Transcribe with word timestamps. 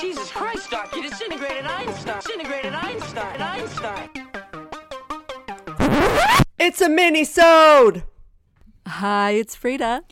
Jesus 0.00 0.30
Christ, 0.30 0.70
Doc, 0.70 0.96
you 0.96 1.02
disintegrated 1.02 1.66
Einstein. 1.66 2.22
Disintegrated 2.22 2.72
Einstein. 2.72 3.42
Einstein. 3.42 4.08
It's 6.58 6.80
a 6.80 6.88
mini-sode! 6.88 8.04
Hi, 8.86 9.32
it's 9.32 9.54
Frida. 9.54 10.04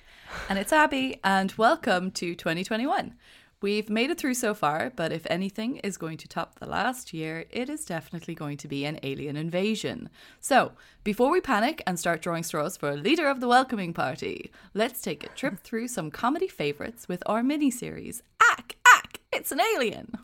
And 0.50 0.58
it's 0.58 0.74
Abby, 0.74 1.18
and 1.24 1.54
welcome 1.56 2.10
to 2.10 2.34
2021. 2.34 3.14
We've 3.62 3.88
made 3.88 4.10
it 4.10 4.18
through 4.18 4.34
so 4.34 4.52
far, 4.52 4.92
but 4.94 5.10
if 5.10 5.26
anything 5.30 5.78
is 5.78 5.96
going 5.96 6.18
to 6.18 6.28
top 6.28 6.58
the 6.58 6.68
last 6.68 7.14
year, 7.14 7.46
it 7.50 7.70
is 7.70 7.86
definitely 7.86 8.34
going 8.34 8.58
to 8.58 8.68
be 8.68 8.84
an 8.84 9.00
alien 9.02 9.36
invasion. 9.36 10.10
So, 10.38 10.72
before 11.02 11.30
we 11.30 11.40
panic 11.40 11.82
and 11.86 11.98
start 11.98 12.20
drawing 12.20 12.42
straws 12.42 12.76
for 12.76 12.90
a 12.90 12.96
leader 12.96 13.26
of 13.26 13.40
the 13.40 13.48
welcoming 13.48 13.94
party, 13.94 14.52
let's 14.74 15.00
take 15.00 15.24
a 15.24 15.28
trip 15.30 15.60
through 15.60 15.88
some 15.88 16.10
comedy 16.10 16.46
favourites 16.46 17.08
with 17.08 17.22
our 17.24 17.42
mini 17.42 17.70
series, 17.70 18.22
Ack, 18.40 18.58
Ack, 18.58 18.77
It's 19.38 19.52
an 19.52 19.60
Alien. 19.76 20.18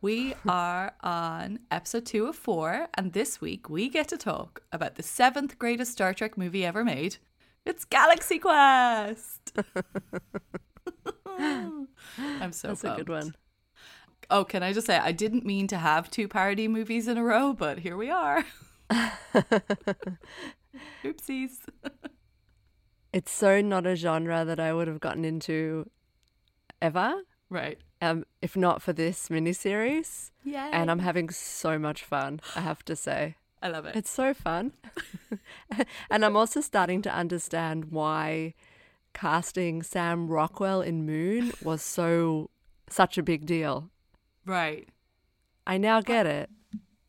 We 0.00 0.34
are 0.48 0.92
on 1.04 1.60
episode 1.70 2.04
two 2.04 2.26
of 2.26 2.34
four, 2.34 2.88
and 2.94 3.12
this 3.12 3.40
week 3.40 3.70
we 3.70 3.88
get 3.88 4.08
to 4.08 4.16
talk 4.16 4.64
about 4.72 4.96
the 4.96 5.04
seventh 5.04 5.56
greatest 5.56 5.92
Star 5.92 6.12
Trek 6.12 6.36
movie 6.36 6.64
ever 6.66 6.82
made. 6.84 7.18
It's 7.64 7.84
Galaxy 7.84 8.40
Quest. 8.40 9.52
I'm 11.28 12.50
so 12.50 12.68
That's 12.68 12.82
a 12.82 12.96
good 12.96 13.08
one. 13.08 13.36
Oh, 14.30 14.42
can 14.44 14.64
I 14.64 14.72
just 14.72 14.88
say 14.88 14.98
I 14.98 15.12
didn't 15.12 15.46
mean 15.46 15.68
to 15.68 15.76
have 15.76 16.10
two 16.10 16.26
parody 16.26 16.66
movies 16.66 17.06
in 17.06 17.16
a 17.16 17.22
row, 17.22 17.52
but 17.52 17.78
here 17.78 17.96
we 17.96 18.10
are. 18.10 18.44
Oopsies. 21.04 21.58
It's 23.12 23.30
so 23.30 23.60
not 23.60 23.86
a 23.86 23.94
genre 23.94 24.44
that 24.44 24.58
I 24.58 24.74
would 24.74 24.88
have 24.88 24.98
gotten 24.98 25.24
into 25.24 25.88
ever, 26.82 27.22
Right. 27.54 27.78
Um, 28.04 28.24
if 28.42 28.56
not 28.56 28.82
for 28.82 28.92
this 28.92 29.28
miniseries. 29.28 30.30
Yeah. 30.44 30.70
And 30.72 30.90
I'm 30.90 30.98
having 30.98 31.30
so 31.30 31.78
much 31.78 32.02
fun, 32.02 32.40
I 32.54 32.60
have 32.60 32.84
to 32.84 32.96
say. 32.96 33.36
I 33.62 33.68
love 33.68 33.86
it. 33.86 33.96
It's 33.96 34.10
so 34.10 34.34
fun. 34.34 34.72
and 36.10 36.24
I'm 36.24 36.36
also 36.36 36.60
starting 36.60 37.00
to 37.02 37.10
understand 37.10 37.86
why 37.86 38.54
casting 39.14 39.82
Sam 39.82 40.28
Rockwell 40.28 40.82
in 40.82 41.06
Moon 41.06 41.52
was 41.62 41.82
so 41.82 42.50
such 42.90 43.16
a 43.16 43.22
big 43.22 43.46
deal. 43.46 43.90
right. 44.44 44.88
I 45.66 45.78
now 45.78 46.02
get 46.02 46.26
it. 46.26 46.50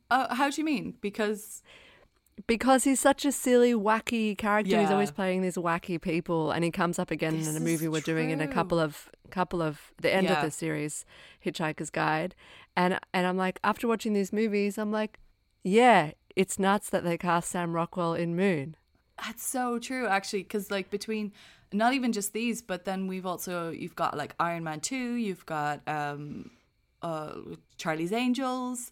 Uh, 0.09 0.33
how 0.33 0.49
do 0.49 0.61
you 0.61 0.63
mean? 0.63 0.93
Because 1.01 1.61
Because 2.47 2.83
he's 2.83 2.99
such 2.99 3.25
a 3.25 3.31
silly, 3.31 3.73
wacky 3.73 4.37
character. 4.37 4.79
He's 4.79 4.91
always 4.91 5.09
playing 5.11 5.41
these 5.41 5.55
wacky 5.55 5.99
people, 5.99 6.51
and 6.51 6.63
he 6.63 6.69
comes 6.69 6.99
up 6.99 7.09
again 7.09 7.37
This 7.39 7.47
in 7.47 7.55
a 7.57 7.59
movie 7.59 7.87
we're 7.87 8.01
doing 8.01 8.29
in 8.29 8.39
a 8.39 8.47
couple 8.47 8.79
of 8.79 9.09
couple 9.31 9.61
of 9.63 9.91
the 9.99 10.13
end 10.13 10.27
Yeah. 10.27 10.37
of 10.37 10.45
the 10.45 10.51
series, 10.51 11.05
Hitchhiker's 11.43 11.89
Guide, 11.89 12.35
and 12.77 12.99
and 13.13 13.25
I'm 13.25 13.37
like, 13.37 13.59
after 13.63 13.87
watching 13.87 14.13
these 14.13 14.31
movies, 14.31 14.77
I'm 14.77 14.91
like, 14.91 15.19
yeah, 15.63 16.11
it's 16.35 16.59
nuts 16.59 16.91
that 16.91 17.03
they 17.03 17.17
cast 17.17 17.49
Sam 17.49 17.73
Rockwell 17.73 18.13
in 18.13 18.35
Moon. 18.35 18.75
That's 19.23 19.43
so 19.43 19.79
true, 19.79 20.05
actually, 20.07 20.43
because 20.43 20.69
like 20.69 20.91
between 20.91 21.31
not 21.73 21.93
even 21.93 22.11
just 22.11 22.31
these, 22.33 22.61
but 22.61 22.85
then 22.85 23.07
we've 23.07 23.25
also 23.25 23.71
you've 23.71 23.95
got 23.95 24.15
like 24.15 24.35
Iron 24.39 24.63
Man 24.63 24.81
two, 24.81 25.13
you've 25.15 25.47
got 25.47 25.81
um, 25.87 26.51
uh, 27.01 27.33
Charlie's 27.77 28.11
Angels. 28.13 28.91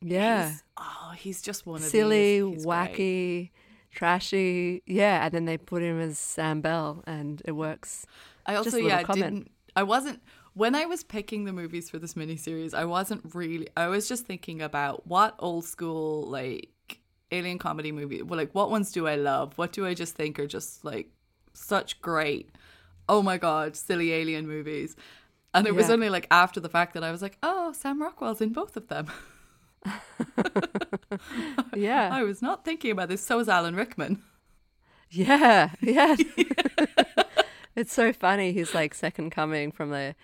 Yeah, 0.00 0.46
He's- 0.48 0.62
oh, 0.76 1.12
he's 1.16 1.42
just 1.42 1.66
one 1.66 1.76
of 1.82 1.88
silly. 1.88 2.40
He's 2.40 2.64
great. 2.64 2.92
wacky, 2.94 3.50
trashy. 3.92 4.82
Yeah, 4.86 5.24
and 5.24 5.34
then 5.34 5.44
they 5.44 5.58
put 5.58 5.82
him 5.82 6.00
as 6.00 6.18
Sam 6.18 6.60
Bell, 6.60 7.02
and 7.06 7.42
it 7.44 7.52
works. 7.52 8.06
I 8.46 8.54
also 8.54 8.76
yeah 8.78 9.02
comment. 9.02 9.34
didn't. 9.34 9.50
I 9.76 9.82
wasn't 9.82 10.22
when 10.54 10.74
I 10.74 10.86
was 10.86 11.02
picking 11.04 11.44
the 11.44 11.52
movies 11.52 11.90
for 11.90 11.98
this 11.98 12.14
miniseries. 12.14 12.74
I 12.74 12.84
wasn't 12.84 13.34
really. 13.34 13.68
I 13.76 13.88
was 13.88 14.08
just 14.08 14.24
thinking 14.26 14.62
about 14.62 15.06
what 15.06 15.34
old 15.38 15.64
school 15.64 16.22
like 16.28 16.70
alien 17.30 17.58
comedy 17.58 17.92
movie. 17.92 18.22
Well, 18.22 18.38
like 18.38 18.54
what 18.54 18.70
ones 18.70 18.92
do 18.92 19.06
I 19.06 19.16
love? 19.16 19.56
What 19.58 19.72
do 19.72 19.86
I 19.86 19.94
just 19.94 20.14
think 20.14 20.38
are 20.38 20.46
just 20.46 20.84
like 20.84 21.10
such 21.52 22.00
great? 22.00 22.50
Oh 23.08 23.22
my 23.22 23.36
god, 23.38 23.76
silly 23.76 24.12
alien 24.12 24.46
movies. 24.46 24.96
And 25.54 25.66
it 25.66 25.74
was 25.74 25.90
only 25.90 26.08
like 26.10 26.26
after 26.30 26.60
the 26.60 26.68
fact 26.68 26.94
that 26.94 27.02
I 27.02 27.10
was 27.10 27.22
like, 27.22 27.36
oh, 27.42 27.72
Sam 27.72 28.00
Rockwell's 28.00 28.40
in 28.40 28.52
both 28.52 28.76
of 28.76 28.88
them. 28.88 29.06
Yeah, 31.74 32.10
I 32.12 32.22
was 32.22 32.42
not 32.42 32.64
thinking 32.64 32.90
about 32.90 33.08
this. 33.08 33.20
So 33.24 33.36
was 33.38 33.48
Alan 33.48 33.74
Rickman. 33.76 34.22
Yeah, 35.10 35.70
yeah. 35.80 36.16
it's 37.76 37.92
so 37.92 38.12
funny. 38.12 38.52
He's 38.52 38.74
like 38.74 38.94
second 38.94 39.30
coming 39.30 39.70
from 39.72 39.90
the. 39.90 40.14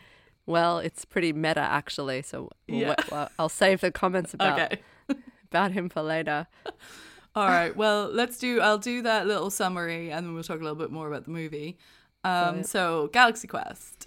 Well, 0.46 0.78
it's 0.78 1.04
pretty 1.04 1.32
meta 1.32 1.60
actually. 1.60 2.22
So 2.22 2.50
we'll 2.68 2.78
Yeah. 2.80 2.88
wait- 2.90 3.10
well, 3.10 3.30
I'll 3.38 3.48
save 3.48 3.80
the 3.80 3.90
comments 3.90 4.34
about 4.34 4.60
Okay. 4.60 4.82
about 5.50 5.72
him 5.72 5.88
for 5.88 6.02
later. 6.02 6.46
All 7.34 7.48
right. 7.48 7.74
Well, 7.74 8.08
let's 8.12 8.38
do. 8.38 8.60
I'll 8.60 8.78
do 8.78 9.02
that 9.02 9.26
little 9.26 9.50
summary, 9.50 10.10
and 10.10 10.26
then 10.26 10.34
we'll 10.34 10.42
talk 10.44 10.60
a 10.60 10.62
little 10.62 10.76
bit 10.78 10.90
more 10.90 11.08
about 11.08 11.24
the 11.24 11.30
movie. 11.30 11.78
Um, 12.22 12.62
so, 12.62 13.08
Galaxy 13.12 13.46
Quest. 13.48 14.06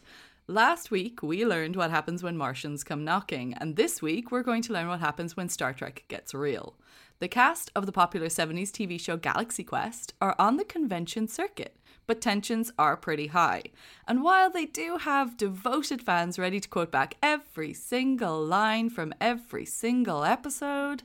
Last 0.49 0.91
week 0.91 1.21
we 1.21 1.45
learned 1.45 1.75
what 1.75 1.91
happens 1.91 2.23
when 2.23 2.37
Martians 2.37 2.85
come 2.85 3.03
knocking, 3.03 3.53
and 3.55 3.75
this 3.75 4.01
week 4.01 4.31
we're 4.31 4.43
going 4.43 4.61
to 4.61 4.71
learn 4.71 4.87
what 4.87 5.01
happens 5.01 5.35
when 5.35 5.49
Star 5.49 5.73
Trek 5.73 6.05
gets 6.07 6.33
real. 6.33 6.73
The 7.19 7.27
cast 7.27 7.69
of 7.75 7.85
the 7.85 7.91
popular 7.91 8.27
70s 8.27 8.71
TV 8.71 8.97
show 8.97 9.17
Galaxy 9.17 9.65
Quest 9.65 10.13
are 10.21 10.37
on 10.39 10.55
the 10.55 10.63
convention 10.63 11.27
circuit, 11.27 11.75
but 12.05 12.21
tensions 12.21 12.71
are 12.79 12.95
pretty 12.95 13.27
high. 13.27 13.63
And 14.07 14.23
while 14.23 14.49
they 14.49 14.63
do 14.63 14.95
have 14.95 15.35
devoted 15.35 16.01
fans 16.01 16.39
ready 16.39 16.61
to 16.61 16.69
quote 16.69 16.91
back 16.91 17.15
every 17.21 17.73
single 17.73 18.41
line 18.41 18.89
from 18.89 19.13
every 19.19 19.65
single 19.65 20.23
episode, 20.23 21.03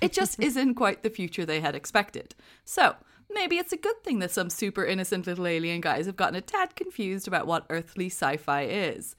it 0.00 0.14
just 0.14 0.40
isn't 0.42 0.76
quite 0.76 1.02
the 1.02 1.10
future 1.10 1.44
they 1.44 1.60
had 1.60 1.74
expected. 1.74 2.34
So, 2.64 2.96
maybe 3.30 3.56
it's 3.56 3.72
a 3.72 3.76
good 3.76 4.02
thing 4.02 4.18
that 4.20 4.30
some 4.30 4.50
super 4.50 4.84
innocent 4.84 5.26
little 5.26 5.46
alien 5.46 5.80
guys 5.80 6.06
have 6.06 6.16
gotten 6.16 6.36
a 6.36 6.40
tad 6.40 6.76
confused 6.76 7.28
about 7.28 7.46
what 7.46 7.66
earthly 7.70 8.06
sci 8.06 8.36
fi 8.36 8.62
is. 8.62 9.16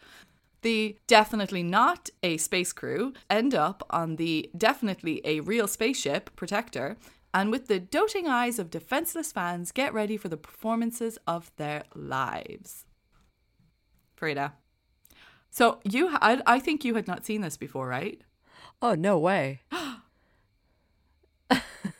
The 0.61 0.97
definitely 1.07 1.63
not 1.63 2.09
a 2.21 2.37
space 2.37 2.73
crew 2.73 3.13
end 3.29 3.55
up 3.55 3.83
on 3.89 4.17
the 4.17 4.49
definitely 4.57 5.21
a 5.23 5.39
real 5.39 5.67
spaceship, 5.67 6.35
Protector, 6.35 6.97
and 7.33 7.51
with 7.51 7.67
the 7.67 7.79
doting 7.79 8.27
eyes 8.27 8.59
of 8.59 8.69
defenseless 8.69 9.31
fans, 9.31 9.71
get 9.71 9.93
ready 9.93 10.17
for 10.17 10.29
the 10.29 10.37
performances 10.37 11.17
of 11.27 11.51
their 11.57 11.83
lives. 11.93 12.85
Frida. 14.15 14.53
So 15.49 15.79
you, 15.83 16.09
I, 16.13 16.41
I 16.45 16.59
think 16.59 16.83
you 16.83 16.95
had 16.95 17.07
not 17.07 17.25
seen 17.25 17.41
this 17.41 17.57
before, 17.57 17.87
right? 17.87 18.21
Oh 18.81 18.95
no 18.95 19.17
way! 19.17 19.61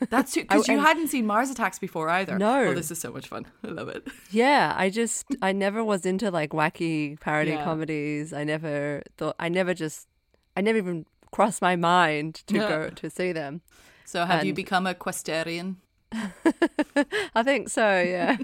That's 0.10 0.34
because 0.36 0.68
you 0.70 0.80
hadn't 0.80 1.08
seen 1.10 1.26
Mars 1.26 1.50
Attacks 1.50 1.80
before 1.80 2.10
either. 2.10 2.38
No. 2.38 2.66
Oh, 2.68 2.74
this 2.74 2.90
is 2.92 3.00
so 3.00 3.12
much 3.12 3.28
fun. 3.28 3.46
I 3.64 3.68
love 3.70 3.90
it. 3.90 4.08
Yeah, 4.32 4.74
I 4.78 4.90
just 4.90 5.26
I 5.42 5.52
never 5.52 5.84
was 5.84 6.06
into 6.06 6.32
like 6.32 6.52
wacky 6.52 7.20
parody 7.20 7.52
Yeah. 7.52 7.64
comedies. 7.64 8.32
I 8.34 8.44
never 8.44 9.04
thought 9.18 9.36
I 9.40 9.50
never 9.50 9.74
just 9.74 10.08
I 10.56 10.62
never 10.62 10.78
even 10.78 11.06
crossed 11.32 11.62
my 11.62 11.76
mind 11.76 12.36
to 12.48 12.56
Yeah. 12.56 12.70
go 12.70 12.90
to 12.90 13.10
see 13.10 13.32
them. 13.32 13.62
So 14.06 14.26
have 14.26 14.46
you 14.46 14.54
become 14.54 14.88
a 14.88 14.94
Questarian? 14.96 15.76
I 17.36 17.44
think 17.44 17.70
so, 17.70 18.02
yeah. 18.02 18.38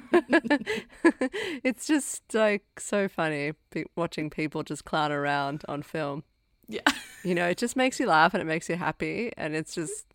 it's 1.63 1.87
just 1.87 2.21
like 2.33 2.63
so 2.79 3.07
funny 3.07 3.53
watching 3.95 4.29
people 4.29 4.61
just 4.61 4.85
clown 4.85 5.11
around 5.11 5.63
on 5.67 5.81
film. 5.81 6.23
Yeah. 6.67 6.81
You 7.23 7.33
know, 7.33 7.47
it 7.47 7.57
just 7.57 7.75
makes 7.75 7.99
you 7.99 8.05
laugh 8.05 8.33
and 8.35 8.41
it 8.41 8.45
makes 8.45 8.69
you 8.69 8.75
happy 8.75 9.31
and 9.37 9.55
it's 9.55 9.73
just 9.73 10.05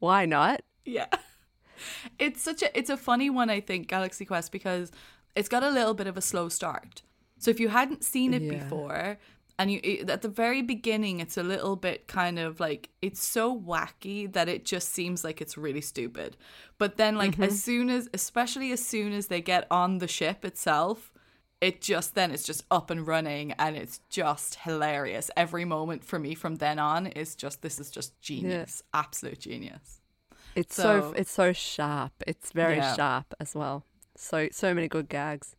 why 0.00 0.26
not? 0.26 0.60
Yeah. 0.84 1.06
It's 2.18 2.40
such 2.40 2.62
a 2.62 2.78
it's 2.78 2.90
a 2.90 2.96
funny 2.96 3.28
one 3.28 3.50
I 3.50 3.60
think 3.60 3.88
Galaxy 3.88 4.24
Quest 4.24 4.52
because 4.52 4.92
it's 5.34 5.48
got 5.48 5.64
a 5.64 5.70
little 5.70 5.94
bit 5.94 6.06
of 6.06 6.16
a 6.16 6.20
slow 6.20 6.48
start. 6.48 7.02
So 7.38 7.50
if 7.50 7.58
you 7.58 7.68
hadn't 7.70 8.04
seen 8.04 8.34
it 8.34 8.42
Yeah. 8.42 8.62
before 8.62 9.18
and 9.58 9.72
you 9.72 9.80
it- 9.82 10.08
at 10.08 10.22
the 10.22 10.28
very 10.28 10.62
beginning 10.62 11.18
it's 11.18 11.36
a 11.36 11.42
little 11.42 11.74
bit 11.74 12.06
kind 12.06 12.38
of 12.38 12.60
like 12.60 12.90
it's 13.00 13.20
so 13.20 13.58
wacky 13.58 14.32
that 14.32 14.48
it 14.48 14.64
just 14.64 14.90
seems 14.90 15.24
like 15.24 15.40
it's 15.40 15.58
really 15.58 15.80
stupid. 15.80 16.36
But 16.78 16.98
then 16.98 17.16
like 17.16 17.38
as 17.40 17.54
mm-hmm. 17.54 17.56
soon 17.56 17.90
as 17.90 18.08
especially 18.14 18.70
as 18.70 18.84
soon 18.86 19.12
as 19.12 19.26
they 19.26 19.40
get 19.40 19.66
on 19.68 19.98
the 19.98 20.08
ship 20.08 20.44
itself 20.44 21.12
it 21.60 21.80
just 21.80 22.16
then 22.16 22.32
it's 22.32 22.42
just 22.42 22.64
up 22.72 22.90
and 22.90 23.06
running 23.06 23.52
and 23.52 23.76
it's 23.76 24.00
just 24.10 24.56
hilarious. 24.56 25.30
Every 25.36 25.64
moment 25.64 26.04
for 26.04 26.18
me 26.18 26.34
from 26.34 26.56
then 26.56 26.80
on 26.80 27.06
is 27.06 27.36
just 27.36 27.62
this 27.62 27.78
is 27.78 27.90
just 27.90 28.20
genius. 28.20 28.82
Absolute 28.92 29.38
genius. 29.38 30.01
It's 30.54 30.74
so, 30.74 31.00
So- 31.00 31.12
it's 31.16 31.30
so 31.30 31.52
sharp. 31.52 32.12
It's 32.26 32.52
very 32.52 32.76
Yeah. 32.76 32.94
sharp 32.94 33.34
as 33.40 33.54
well. 33.54 33.84
So 34.16 34.48
so 34.52 34.74
many 34.74 34.88
good 34.88 35.08
gags. 35.08 35.56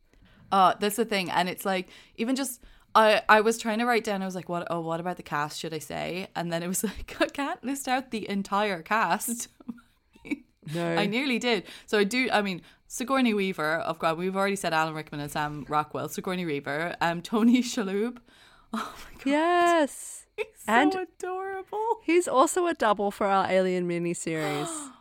Uh, 0.51 0.75
that's 0.79 0.95
the 0.97 1.05
thing. 1.05 1.31
And 1.31 1.49
it's 1.49 1.65
like, 1.65 1.87
even 2.15 2.35
just, 2.35 2.61
I, 2.93 3.23
I 3.27 3.41
was 3.41 3.57
trying 3.57 3.79
to 3.79 3.85
write 3.85 4.03
down, 4.03 4.21
I 4.21 4.25
was 4.25 4.35
like, 4.35 4.49
what, 4.49 4.67
oh, 4.69 4.81
what 4.81 4.99
about 4.99 5.17
the 5.17 5.23
cast 5.23 5.59
should 5.59 5.73
I 5.73 5.79
say? 5.79 6.27
And 6.35 6.53
then 6.53 6.61
it 6.61 6.67
was 6.67 6.83
like, 6.91 7.15
I 7.19 7.25
can't 7.25 7.63
list 7.63 7.87
out 7.87 8.11
the 8.11 8.29
entire 8.29 8.81
cast. 8.81 9.47
No. 10.73 10.95
I 10.95 11.07
nearly 11.07 11.39
did. 11.39 11.65
So 11.87 11.97
I 11.99 12.05
do, 12.05 12.29
I 12.31 12.41
mean, 12.41 12.61
Sigourney 12.87 13.33
Weaver, 13.33 13.79
of 13.79 13.99
course, 13.99 14.15
we've 14.15 14.35
already 14.37 14.55
said 14.55 14.73
Alan 14.73 14.93
Rickman 14.93 15.19
and 15.19 15.29
Sam 15.29 15.65
Rockwell, 15.67 16.07
Sigourney 16.07 16.45
Weaver, 16.45 16.95
um, 17.01 17.21
Tony 17.21 17.61
Shalhoub. 17.61 18.19
Oh 18.75 18.95
my 19.05 19.13
God. 19.17 19.25
Yes. 19.29 20.22
He's 20.37 20.45
so 20.65 20.71
And- 20.73 20.95
adorable. 20.95 21.99
He's 22.03 22.27
also 22.27 22.67
a 22.67 22.73
double 22.73 23.11
for 23.11 23.27
our 23.27 23.49
Alien 23.49 23.87
miniseries. 23.87 24.89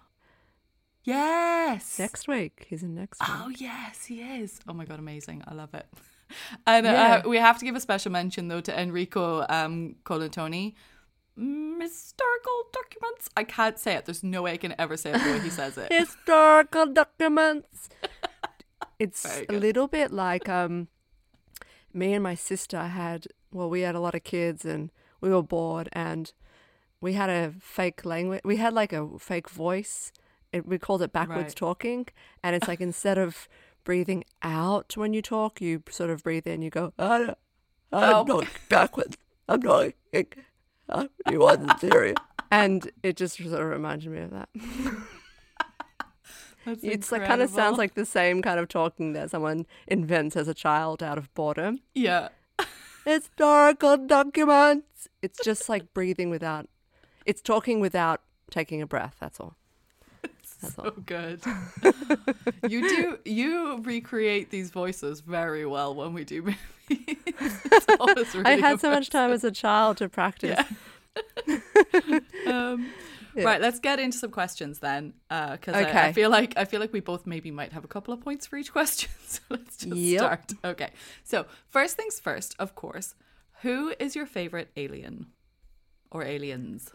Yes. 1.05 1.99
next 1.99 2.29
week. 2.29 2.67
He's 2.69 2.83
in 2.85 2.95
next 2.95 3.21
week. 3.21 3.29
Oh 3.33 3.49
yes, 3.49 4.05
he 4.05 4.21
is. 4.21 4.61
Oh 4.69 4.73
my 4.73 4.85
god, 4.85 5.01
amazing! 5.01 5.43
I 5.49 5.55
love 5.55 5.75
it. 5.75 5.87
And 6.67 6.87
Yeah. 6.87 7.23
uh, 7.25 7.29
we 7.29 7.37
have 7.39 7.59
to 7.59 7.65
give 7.65 7.75
a 7.77 7.81
special 7.81 8.11
mention 8.13 8.49
though 8.49 8.61
to 8.63 8.81
Enrico 8.81 9.45
um, 9.49 9.97
Colantoni. 10.05 10.75
Historical 11.37 12.59
documents. 12.73 13.29
I 13.37 13.45
can't 13.45 13.79
say 13.79 13.95
it. 13.97 14.05
There's 14.07 14.23
no 14.23 14.43
way 14.43 14.53
I 14.53 14.57
can 14.57 14.75
ever 14.79 14.97
say 14.97 15.11
it 15.11 15.19
the 15.23 15.31
way 15.33 15.41
he 15.41 15.51
says 15.51 15.77
it. 15.77 15.93
Historical 16.03 16.87
documents. 16.87 17.89
It's 18.99 19.27
a 19.49 19.53
little 19.53 19.89
bit 19.89 20.13
like 20.13 20.49
um, 20.49 20.89
me 21.93 22.13
and 22.15 22.23
my 22.23 22.35
sister 22.37 22.81
had. 22.85 23.27
Well, 23.53 23.69
we 23.69 23.81
had 23.83 23.95
a 23.95 24.01
lot 24.01 24.15
of 24.15 24.23
kids 24.25 24.65
and 24.65 24.91
we 25.23 25.31
were 25.31 25.43
bored, 25.43 25.89
and 25.95 26.33
we 27.01 27.15
had 27.15 27.31
a 27.31 27.55
fake 27.61 28.05
language. 28.05 28.43
We 28.45 28.57
had 28.59 28.75
like 28.75 28.93
a 28.93 29.09
fake 29.19 29.49
voice. 29.49 30.13
It, 30.53 30.67
we 30.67 30.79
called 30.79 31.01
it 31.01 31.13
backwards 31.13 31.47
Right. 31.47 31.57
talking, 31.57 32.07
and 32.43 32.55
it's 32.55 32.69
like 32.69 32.81
instead 32.91 33.17
of 33.17 33.49
breathing 33.85 34.25
out 34.43 34.97
when 34.97 35.15
you 35.15 35.23
talk, 35.23 35.61
you 35.63 35.83
sort 35.91 36.11
of 36.11 36.23
breathe 36.23 36.47
in. 36.47 36.61
You 36.61 36.69
go, 36.71 36.93
"Ah, 36.99 37.35
I'm 37.93 38.15
Oh. 38.15 38.25
not 38.25 38.47
backwards. 38.69 39.17
I'm 39.49 39.61
not. 39.61 39.93
Uh, 40.89 41.07
you 41.31 41.39
wasn't 41.39 41.81
serious. 41.81 42.17
And 42.51 42.91
it 43.03 43.17
just 43.17 43.37
sort 43.39 43.61
of 43.63 43.67
reminded 43.69 44.11
me 44.11 44.21
of 44.21 44.31
that. 44.31 44.49
That's 46.65 46.85
It's 46.85 47.11
like 47.11 47.25
kind 47.25 47.43
of 47.43 47.51
sounds 47.51 47.77
like 47.77 47.95
the 47.95 48.05
same 48.07 48.41
kind 48.41 48.61
of 48.61 48.69
talking 48.69 49.15
that 49.15 49.31
someone 49.31 49.67
invents 49.89 50.37
as 50.37 50.47
a 50.47 50.55
child 50.55 51.03
out 51.03 51.19
of 51.19 51.33
boredom. 51.35 51.81
yeah. 51.95 52.29
Historical 53.05 53.97
documents. 53.97 55.09
It's 55.21 55.39
just 55.45 55.69
like 55.69 55.93
breathing 55.95 56.31
without. 56.31 56.69
It's 57.27 57.41
talking 57.41 57.81
without 57.81 58.21
taking 58.51 58.83
a 58.83 58.87
breath. 58.87 59.17
That's 59.21 59.41
all. 59.41 59.57
That's 60.23 60.75
So 60.77 60.85
all. 60.85 60.91
good. 60.93 61.41
you 62.69 62.89
do 62.89 63.19
you 63.25 63.81
recreate 63.83 64.51
these 64.51 64.71
voices 64.71 65.21
very 65.21 65.67
well 65.67 65.95
when 65.95 66.13
we 66.13 66.25
do 66.25 66.43
movies. 66.43 66.57
Really 68.35 68.45
I 68.45 68.57
had 68.61 68.81
so 68.81 68.91
much 68.91 69.11
time 69.11 69.33
as 69.33 69.45
a 69.45 69.51
child 69.51 69.97
to 69.99 70.09
practice. 70.09 70.65
Yeah. 71.47 71.59
um, 72.47 72.89
Yeah. 73.35 73.45
Right, 73.45 73.61
let's 73.61 73.79
get 73.79 73.99
into 73.99 74.19
some 74.19 74.31
questions 74.31 74.79
then, 74.81 75.15
because 75.29 75.75
I, 75.75 76.09
I 76.09 76.13
feel 76.13 76.29
like 76.31 76.55
I 76.57 76.65
feel 76.67 76.81
like 76.81 76.93
we 76.93 77.01
both 77.01 77.27
maybe 77.27 77.51
might 77.51 77.73
have 77.73 77.85
a 77.85 77.89
couple 77.89 78.13
of 78.13 78.21
points 78.21 78.47
for 78.47 78.57
each 78.57 78.73
question. 78.79 79.11
So 79.27 79.41
let's 79.51 79.77
just 79.79 79.97
Yep. 79.97 80.21
start. 80.21 80.53
Okay, 80.65 80.91
so 81.25 81.47
first 81.69 81.97
things 81.97 82.21
first, 82.21 82.55
of 82.59 82.75
course, 82.75 83.15
who 83.63 83.95
is 83.99 84.15
your 84.15 84.27
favorite 84.27 84.71
alien 84.77 85.27
or 86.11 86.23
aliens? 86.25 86.93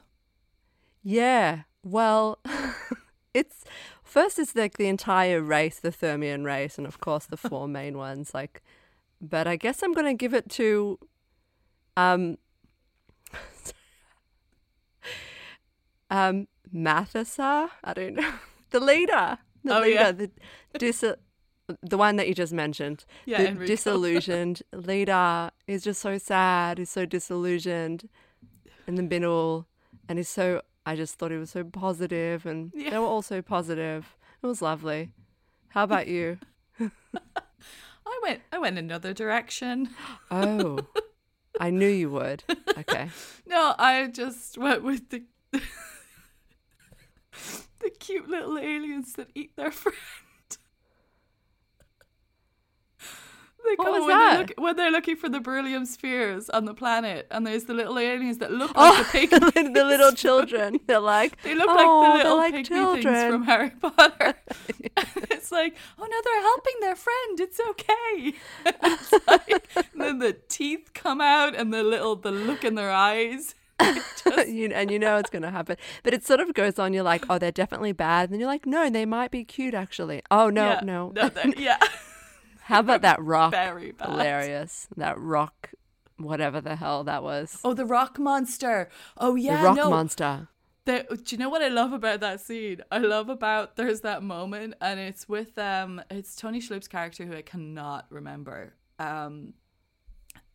Yeah. 1.04 1.64
Well, 1.84 2.40
it's 3.34 3.64
first 4.04 4.38
it's 4.38 4.56
like 4.56 4.78
the 4.78 4.88
entire 4.88 5.42
race, 5.42 5.80
the 5.80 5.92
Thermian 5.92 6.46
race, 6.46 6.78
and 6.78 6.86
of 6.86 7.00
course 7.00 7.26
the 7.26 7.38
four 7.38 7.68
main 7.80 7.98
ones. 7.98 8.34
Like, 8.34 8.62
but 9.20 9.48
I 9.48 9.56
guess 9.56 9.82
I'm 9.82 9.94
gonna 9.94 10.14
give 10.14 10.34
it 10.36 10.50
to, 10.52 11.00
um, 11.96 12.38
um, 16.10 16.48
Mathesar. 16.72 17.70
I 17.84 17.94
don't 17.94 18.16
know 18.16 18.34
the 18.72 18.80
leader, 18.80 19.38
the 19.64 19.78
Oh, 19.78 19.82
leader, 19.82 19.94
yeah. 19.94 20.12
the 20.12 20.32
dis, 20.78 21.04
the 21.82 21.98
one 21.98 22.16
that 22.16 22.28
you 22.28 22.34
just 22.34 22.54
mentioned. 22.54 23.06
Yeah, 23.26 23.42
the 23.42 23.48
Enrico. 23.50 23.68
disillusioned 23.68 24.62
leader 24.74 25.52
is 25.68 25.84
just 25.84 26.02
so 26.02 26.18
sad. 26.18 26.78
He's 26.78 26.90
so 26.90 27.06
disillusioned 27.06 28.08
in 28.88 28.96
the 28.96 29.04
middle, 29.04 29.68
and 30.08 30.18
he's 30.20 30.30
so. 30.30 30.62
I 30.86 30.96
just 30.96 31.16
thought 31.16 31.32
he 31.32 31.38
was 31.38 31.50
so 31.52 31.66
positive, 31.66 32.46
and 32.46 32.72
Yeah. 32.74 32.92
they 32.92 32.98
were 32.98 33.06
all 33.06 33.22
so 33.22 33.42
positive. 33.42 34.16
It 34.42 34.48
was 34.48 34.62
lovely. 34.62 35.12
How 35.70 35.84
about 35.84 36.08
you? 36.08 36.38
I 36.80 38.20
went 38.24 38.42
I 38.54 38.58
went 38.58 38.78
another 38.78 39.14
direction. 39.14 39.90
Oh, 40.32 40.80
I 41.60 41.70
knew 41.72 41.90
you 41.90 42.10
would. 42.12 42.44
Okay. 42.78 43.10
No, 43.46 43.76
I 43.78 44.08
just 44.08 44.58
went 44.58 44.84
with 44.84 45.10
the 45.10 45.24
the 47.88 47.98
cute 47.98 48.28
little 48.28 48.58
aliens 48.58 49.14
that 49.14 49.30
eat 49.34 49.56
their 49.56 49.72
friend. 49.82 49.96
They 53.66 53.74
What 53.76 53.92
was 53.92 54.00
when, 54.02 54.08
that? 54.10 54.30
They're 54.32 54.40
look, 54.40 54.54
when 54.58 54.76
they're 54.78 54.92
looking 54.92 55.16
for 55.18 55.30
the 55.30 55.40
beryllium 55.40 55.86
spheres 55.86 56.50
on 56.50 56.66
the 56.66 56.74
planet, 56.74 57.28
and 57.32 57.46
there's 57.46 57.64
the 57.66 57.74
little 57.74 57.98
aliens 58.00 58.38
that 58.40 58.52
look 58.52 58.72
Oh, 58.76 59.06
like 59.12 59.30
the 59.30 59.38
oh, 59.42 59.52
pig. 59.52 59.74
the, 59.74 59.84
little 59.84 60.12
children. 60.12 60.80
They're 60.86 61.00
like, 61.00 61.42
They 61.44 61.56
look 61.56 61.68
oh, 61.70 61.74
like 61.76 61.86
the 61.86 61.90
oh, 61.90 62.18
little 62.18 62.38
like 62.38 62.54
pygmy 62.56 62.66
children. 62.68 63.04
things 63.04 63.34
from 63.34 63.44
Harry 63.44 63.70
Potter. 63.72 64.36
it's 65.32 65.52
like, 65.52 65.76
oh 65.98 66.06
no, 66.06 66.18
they're 66.24 66.42
helping 66.42 66.74
their 66.82 66.96
friend. 66.96 67.40
It's 67.40 67.60
okay. 67.72 68.34
It's 68.66 69.14
like- 69.28 69.68
and 69.76 70.02
then 70.02 70.20
the 70.20 70.34
teeth 70.50 70.92
come 70.94 71.20
out, 71.22 71.56
and 71.56 71.74
the 71.74 71.84
little 71.84 72.16
the 72.16 72.32
look 72.32 72.64
in 72.64 72.76
their 72.76 72.92
eyes. 72.92 73.56
Just- 74.24 74.50
you, 74.50 74.70
and 74.74 74.90
you 74.92 75.00
know 75.00 75.18
it's 75.18 75.30
going 75.30 75.44
to 75.44 75.52
happen. 75.52 75.78
But 76.04 76.14
it 76.14 76.26
sort 76.26 76.40
of 76.40 76.54
goes 76.54 76.80
on. 76.80 76.94
You're 76.94 77.04
like, 77.04 77.26
oh, 77.30 77.38
they're 77.38 77.52
definitely 77.52 77.92
bad. 77.92 78.26
And 78.26 78.34
then 78.34 78.40
you're 78.40 78.50
like, 78.50 78.66
no, 78.66 78.90
they 78.90 79.06
might 79.06 79.32
be 79.32 79.44
cute, 79.44 79.74
actually. 79.74 80.22
Oh, 80.32 80.50
no, 80.50 80.66
yeah, 80.66 80.80
no. 80.84 81.12
they're- 81.14 81.54
yeah, 81.58 81.78
How 82.62 82.80
about 82.80 83.02
that 83.04 83.22
rock? 83.24 83.52
very 83.52 83.92
bad. 83.92 84.10
Hilarious. 84.10 84.88
That 84.98 85.18
rock, 85.20 85.72
whatever 86.18 86.60
the 86.62 86.76
hell 86.76 87.04
that 87.06 87.24
was. 87.24 87.60
Oh, 87.64 87.74
the 87.74 87.86
rock 87.86 88.18
monster. 88.20 88.90
Oh 89.18 89.36
yeah, 89.36 89.58
the 89.58 89.64
rock 89.64 89.78
no. 89.78 89.90
monster. 89.90 90.48
The, 90.86 91.06
do 91.10 91.36
you 91.36 91.38
know 91.38 91.50
what 91.50 91.62
I 91.62 91.68
love 91.68 91.92
about 91.92 92.22
that 92.22 92.40
scene? 92.40 92.80
I 92.90 93.00
love 93.00 93.28
about 93.28 93.76
there's 93.76 94.02
that 94.02 94.24
moment, 94.24 94.76
and 94.80 95.00
it's 95.02 95.28
with 95.28 95.58
um, 95.58 96.02
it's 96.10 96.34
Tony 96.36 96.62
Shalhoub's 96.62 96.88
character 96.88 97.26
who 97.26 97.34
I 97.36 97.42
cannot 97.42 98.06
remember. 98.10 98.74
Um, 98.98 99.54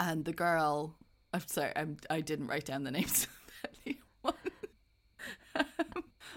and 0.00 0.24
the 0.24 0.32
girl. 0.32 0.96
I'm 1.32 1.46
sorry, 1.46 1.72
I'm 1.76 1.96
I 2.10 2.20
didn't 2.20 2.46
write 2.48 2.66
down 2.66 2.84
the 2.84 2.90
names 2.90 3.26
of 3.64 3.68
anyone, 3.86 4.34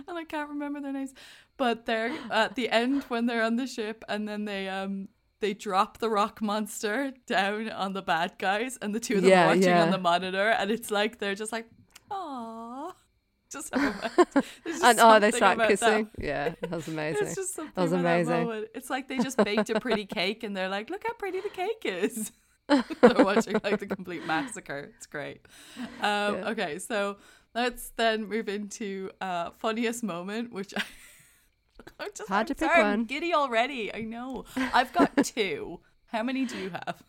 and 0.08 0.18
I 0.18 0.24
can't 0.24 0.50
remember 0.50 0.82
their 0.82 0.94
names. 0.94 1.14
But 1.58 1.86
they're 1.86 2.12
at 2.32 2.56
the 2.56 2.70
end 2.70 3.04
when 3.04 3.26
they're 3.26 3.44
on 3.44 3.56
the 3.56 3.68
ship, 3.68 4.04
and 4.10 4.28
then 4.28 4.46
they 4.46 4.68
um 4.70 5.10
they 5.42 5.54
drop 5.54 5.98
the 6.00 6.10
rock 6.10 6.42
monster 6.42 7.14
down 7.28 7.70
on 7.70 7.94
the 7.94 8.02
bad 8.02 8.34
guys, 8.38 8.78
and 8.82 8.94
the 8.96 9.00
two 9.00 9.16
of 9.16 9.22
them 9.22 9.32
Yeah, 9.32 9.48
watching 9.48 9.64
yeah. 9.64 9.84
on 9.84 9.92
the 9.92 9.98
monitor, 9.98 10.50
and 10.50 10.72
it's 10.72 10.92
like 10.92 11.20
they're 11.20 11.36
just 11.36 11.52
like, 11.52 11.68
"Aww." 12.12 12.92
Just 13.52 13.74
have 13.76 13.96
a 14.36 14.44
just 14.68 14.84
And 14.84 15.00
oh, 15.00 15.20
they 15.20 15.32
start 15.32 15.56
about 15.56 15.70
that. 15.70 15.80
kissing. 15.80 16.10
Yeah, 16.20 16.56
that 16.62 16.72
was 16.72 16.88
amazing. 16.88 17.28
It's 17.28 17.36
just 17.36 17.54
something 17.54 17.72
That 17.76 17.82
was 17.84 17.92
about 17.94 18.26
that 18.26 18.42
amazing. 18.42 18.66
It's 18.74 18.90
like 18.90 19.08
they 19.08 19.18
just 19.20 19.38
baked 19.38 19.70
a 19.70 19.80
pretty 19.80 20.06
cake 20.08 20.44
and 20.44 20.58
they're 20.58 20.68
like, 20.68 20.90
look 20.90 21.04
how 21.06 21.14
pretty 21.14 21.40
the 21.42 21.50
cake 21.50 21.84
is. 21.86 22.32
They're 22.68 22.84
watching 23.02 23.60
like 23.64 23.80
the 23.80 23.88
complete 23.88 24.26
massacre. 24.26 24.92
It's 24.96 25.06
great. 25.06 25.42
Um, 26.02 26.36
Yeah. 26.36 26.50
Okay, 26.50 26.80
so 26.80 27.18
let's 27.54 27.92
then 27.96 28.28
move 28.28 28.50
into 28.50 29.12
uh, 29.22 29.52
funniest 29.52 30.04
moment, 30.04 30.52
which 30.52 30.74
I. 30.76 30.84
I'm 32.00 32.10
just 32.16 32.30
Hard 32.30 32.42
I'm 32.42 32.46
to 32.48 32.56
pick 32.56 32.70
sorry, 32.72 32.82
I'm 32.84 32.90
one. 33.00 33.06
giddy 33.06 33.34
already. 33.34 33.94
I 33.94 34.02
know. 34.02 34.46
I've 34.56 34.92
got 34.94 35.24
two. 35.24 35.82
How 36.08 36.24
many 36.24 36.46
do 36.46 36.58
you 36.58 36.70
have? 36.72 37.04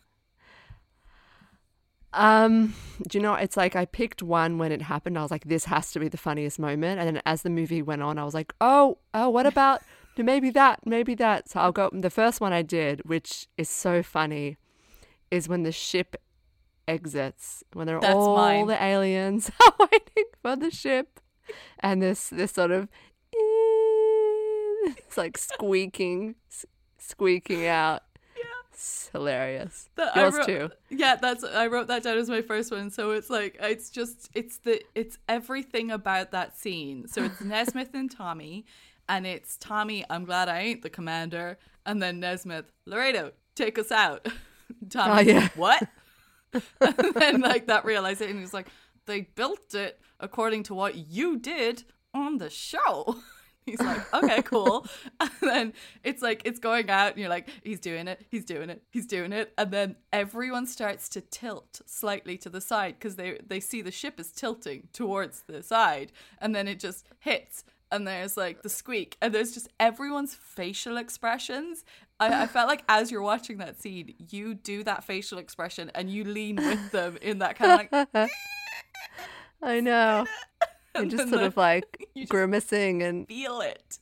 Um, 2.13 2.75
do 3.09 3.19
you 3.19 3.23
know? 3.23 3.35
It's 3.35 3.57
like 3.57 3.77
I 3.77 3.85
picked 3.85 4.23
one 4.23 4.59
when 4.59 4.73
it 4.73 4.83
happened. 4.83 5.19
I 5.19 5.23
was 5.23 5.31
like, 5.31 5.45
this 5.45 5.67
has 5.67 5.93
to 5.93 6.01
be 6.01 6.09
the 6.09 6.17
funniest 6.17 6.59
moment. 6.59 6.99
And 7.01 7.09
then 7.17 7.23
as 7.27 7.43
the 7.43 7.51
movie 7.51 7.83
went 7.83 8.03
on, 8.03 8.19
I 8.19 8.25
was 8.25 8.35
like, 8.35 8.55
oh, 8.61 8.99
oh, 9.15 9.29
what 9.31 9.47
about 9.47 9.83
maybe 10.17 10.51
that, 10.51 10.81
maybe 10.87 11.15
that. 11.17 11.49
So 11.49 11.61
I'll 11.61 11.73
go. 11.73 11.91
The 11.93 12.11
first 12.11 12.41
one 12.41 12.53
I 12.53 12.63
did, 12.63 13.03
which 13.05 13.49
is 13.59 13.69
so 13.69 14.03
funny, 14.03 14.57
is 15.31 15.49
when 15.49 15.63
the 15.63 15.73
ship 15.73 16.17
exits 16.89 17.65
when 17.73 17.87
they're 17.87 17.99
That's 18.01 18.15
all 18.15 18.37
mine. 18.37 18.67
the 18.69 18.81
aliens 18.83 19.51
are 19.67 19.73
waiting 19.91 20.25
for 20.43 20.55
the 20.57 20.71
ship, 20.71 21.21
and 21.81 22.01
this 22.03 22.29
this 22.29 22.53
sort 22.53 22.71
of 22.71 22.89
it's 23.33 25.17
like 25.17 25.37
squeaking, 25.39 26.37
squeaking 26.99 27.67
out. 27.67 28.03
Yeah. 28.37 28.43
It's 28.73 29.09
hilarious. 29.13 29.89
That 29.97 30.15
Yours 30.17 30.35
wrote- 30.35 30.47
too. 30.47 30.71
Yeah, 30.91 31.17
that's 31.17 31.43
I 31.45 31.67
wrote 31.67 31.89
that 31.89 32.03
down 32.03 32.19
as 32.19 32.29
my 32.31 32.43
first 32.43 32.71
one. 32.71 32.91
So 32.91 33.11
it's 33.13 33.31
like 33.31 33.57
it's 33.61 33.91
just 33.91 34.29
it's 34.35 34.59
the 34.59 34.83
it's 34.95 35.19
everything 35.29 35.91
about 35.91 36.31
that 36.33 36.57
scene. 36.59 37.09
So 37.09 37.25
it's 37.25 37.41
Nesmith 37.45 37.95
and 37.95 38.11
Tommy, 38.11 38.65
and 39.09 39.27
it's 39.27 39.57
Tommy. 39.57 40.05
I'm 40.09 40.25
glad 40.25 40.49
I 40.49 40.61
ain't 40.61 40.83
the 40.83 40.91
commander, 40.91 41.59
and 41.85 42.01
then 42.01 42.21
Nesmith, 42.21 42.71
Laredo, 42.85 43.33
take 43.55 43.79
us 43.79 43.91
out. 43.91 44.27
Tommy, 44.91 45.13
Oh, 45.13 45.21
yeah. 45.21 45.49
what? 45.55 45.83
and 46.81 47.15
then 47.15 47.41
like 47.41 47.67
that 47.67 47.85
realization, 47.85 48.39
he's 48.41 48.55
like, 48.55 48.69
they 49.07 49.23
built 49.23 49.75
it 49.75 50.01
according 50.21 50.63
to 50.65 50.75
what 50.75 50.95
you 50.97 51.39
did 51.39 51.85
on 52.15 52.39
the 52.39 52.51
show. 52.51 53.17
He's 53.67 53.81
like, 53.81 54.15
okay, 54.15 54.43
cool. 54.43 54.87
And 55.21 55.31
then 55.43 55.73
it's 56.05 56.23
like, 56.23 56.43
it's 56.45 56.61
going 56.61 56.89
out, 56.89 57.11
and 57.13 57.19
you're 57.19 57.29
like, 57.29 57.49
he's 57.65 57.81
doing 57.81 58.07
it, 58.07 58.25
he's 58.31 58.45
doing 58.45 58.71
it, 58.71 58.83
he's 58.91 59.07
doing 59.07 59.33
it. 59.33 59.53
And 59.59 59.73
then 59.73 59.97
everyone 60.13 60.67
starts 60.67 61.09
to 61.11 61.21
tilt 61.21 61.81
slightly 61.85 62.39
to 62.39 62.49
the 62.49 62.61
side 62.61 62.95
because 62.97 63.17
they, 63.17 63.39
they 63.45 63.59
see 63.59 63.83
the 63.83 63.91
ship 63.91 64.21
is 64.21 64.31
tilting 64.31 64.87
towards 64.93 65.43
the 65.49 65.65
side. 65.65 66.13
And 66.41 66.55
then 66.55 66.69
it 66.69 66.79
just 66.79 67.07
hits. 67.19 67.65
And 67.91 68.07
there's 68.07 68.37
like 68.37 68.63
the 68.63 68.69
squeak, 68.69 69.17
and 69.21 69.35
there's 69.35 69.53
just 69.53 69.69
everyone's 69.81 70.35
facial 70.35 70.97
expressions. 70.97 71.85
I, 72.19 72.43
I 72.43 72.47
felt 72.47 72.69
like 72.69 72.83
as 72.89 73.11
you're 73.11 73.23
watching 73.23 73.59
that 73.59 73.81
scene, 73.81 74.15
you 74.31 74.55
do 74.55 74.83
that 74.85 75.05
facial 75.05 75.39
expression 75.39 75.91
and 75.95 76.11
you 76.11 76.25
lean 76.25 76.57
with 76.57 76.91
them 76.91 77.19
in 77.21 77.41
that 77.41 77.57
kind 77.57 77.89
of 77.93 78.09
like, 78.15 78.31
I 79.63 79.81
know. 79.81 80.27
And 80.95 81.11
just 81.11 81.29
sort 81.29 81.43
of 81.43 81.57
like 81.57 82.09
grimacing 82.29 83.03
and 83.03 83.29
feel 83.29 83.61
it. 83.61 83.99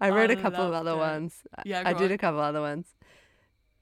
I 0.00 0.10
wrote 0.10 0.30
I 0.30 0.34
a 0.34 0.36
couple 0.36 0.66
of 0.66 0.72
other 0.72 0.92
it. 0.92 0.96
ones. 0.96 1.42
Yeah, 1.64 1.82
I 1.84 1.92
did 1.92 2.10
on. 2.10 2.12
a 2.12 2.18
couple 2.18 2.40
other 2.40 2.60
ones. 2.60 2.88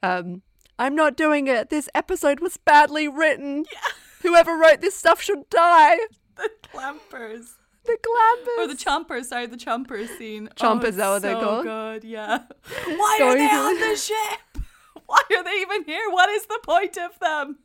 Um, 0.03 0.43
I'm 0.79 0.95
not 0.95 1.17
doing 1.17 1.47
it. 1.47 1.71
This 1.71 1.89
episode 1.95 2.41
was 2.41 2.57
badly 2.59 3.09
written. 3.09 3.65
Yeah. 3.73 3.79
Whoever 4.23 4.57
wrote 4.57 4.81
this 4.81 4.97
stuff 4.97 5.23
should 5.23 5.49
die. 5.49 5.97
The 6.37 6.51
clampers. 6.63 7.55
The 7.88 7.97
glampers. 8.07 8.59
Or 8.59 8.68
the 8.68 8.75
chompers, 8.75 9.25
sorry, 9.25 9.47
the 9.47 9.57
chompers 9.57 10.16
scene. 10.18 10.50
Chompers, 10.57 10.85
oh, 10.85 10.88
is 10.88 10.97
that 10.97 11.07
oh, 11.07 11.11
what 11.11 11.16
it's 11.16 11.23
they're 11.23 11.35
so 11.35 11.40
called? 11.40 11.64
good, 11.64 12.04
yeah. 12.04 12.38
Why 12.87 13.18
are 13.23 13.35
they 13.35 13.47
on 13.47 13.80
the 13.80 13.97
ship? 14.00 14.62
Why 15.07 15.23
are 15.35 15.42
they 15.42 15.62
even 15.62 15.85
here? 15.85 16.11
What 16.11 16.28
is 16.28 16.45
the 16.45 16.61
point 16.62 16.99
of 16.99 17.18
them? 17.18 17.61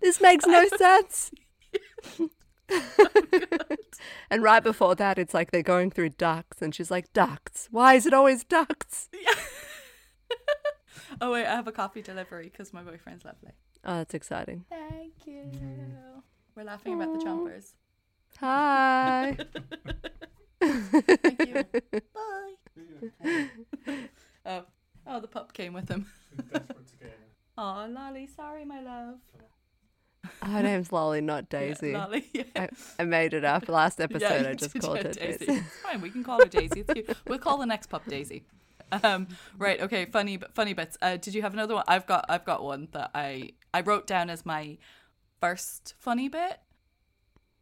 This 0.00 0.22
makes 0.22 0.46
no 0.46 0.66
sense. 0.68 1.30
and 4.30 4.42
right 4.42 4.64
before 4.64 4.94
that, 4.94 5.18
it's 5.18 5.34
like 5.34 5.50
they're 5.50 5.62
going 5.62 5.90
through 5.90 6.10
ducks, 6.10 6.62
and 6.62 6.74
she's 6.74 6.90
like, 6.90 7.12
Ducks. 7.12 7.68
Why 7.70 7.92
is 7.94 8.06
it 8.06 8.14
always 8.14 8.44
ducts?" 8.44 9.10
Oh 11.20 11.32
wait, 11.32 11.46
I 11.46 11.54
have 11.56 11.66
a 11.66 11.72
coffee 11.72 12.00
delivery 12.00 12.44
because 12.44 12.72
my 12.72 12.82
boyfriend's 12.82 13.24
lovely. 13.24 13.52
Oh, 13.84 13.96
that's 13.96 14.14
exciting. 14.14 14.64
Thank 14.70 15.26
you. 15.26 15.50
We're 16.54 16.64
laughing 16.64 16.94
about 16.94 17.18
the 17.18 17.24
chompers. 17.24 17.72
Hi. 18.40 19.36
Thank 20.60 21.46
you. 21.48 21.64
Bye. 22.14 23.48
oh, 24.46 24.64
oh, 25.06 25.20
the 25.20 25.28
pup 25.28 25.52
came 25.52 25.72
with 25.72 25.88
him. 25.88 26.06
Oh, 27.60 27.88
Lolly, 27.90 28.28
sorry, 28.36 28.64
my 28.64 28.80
love. 28.80 29.16
Her 30.40 30.62
name's 30.62 30.92
Lolly, 30.92 31.20
not 31.20 31.46
Yeah, 31.52 31.58
Daisy. 31.58 31.92
Lolly. 31.92 32.24
Yeah. 32.32 32.44
I, 32.54 32.68
I 33.00 33.04
made 33.04 33.34
it 33.34 33.44
up. 33.44 33.68
Last 33.68 34.00
episode, 34.00 34.42
you 34.42 34.48
I 34.50 34.54
just 34.54 34.78
called 34.80 34.98
yeah, 34.98 35.02
her 35.02 35.12
Daisy. 35.12 35.44
It's 35.48 35.80
fine. 35.82 36.00
We 36.00 36.10
can 36.10 36.22
call 36.22 36.38
her 36.38 36.46
Daisy. 36.46 36.82
It's 36.82 36.92
cute. 36.92 37.16
We'll 37.26 37.40
call 37.40 37.58
the 37.58 37.66
next 37.66 37.88
pup 37.88 38.04
Daisy. 38.06 38.44
Um, 39.02 39.26
right. 39.58 39.80
Okay. 39.80 40.04
Funny, 40.04 40.38
funny 40.54 40.72
bits. 40.72 40.96
Uh, 41.02 41.16
did 41.16 41.34
you 41.34 41.42
have 41.42 41.52
another 41.52 41.74
one? 41.74 41.84
I've 41.88 42.06
got. 42.06 42.26
I've 42.28 42.44
got 42.44 42.62
one 42.62 42.86
that 42.92 43.10
I 43.12 43.50
I 43.74 43.80
wrote 43.80 44.06
down 44.06 44.30
as 44.30 44.46
my 44.46 44.78
first 45.40 45.94
funny 45.98 46.28
bit, 46.28 46.60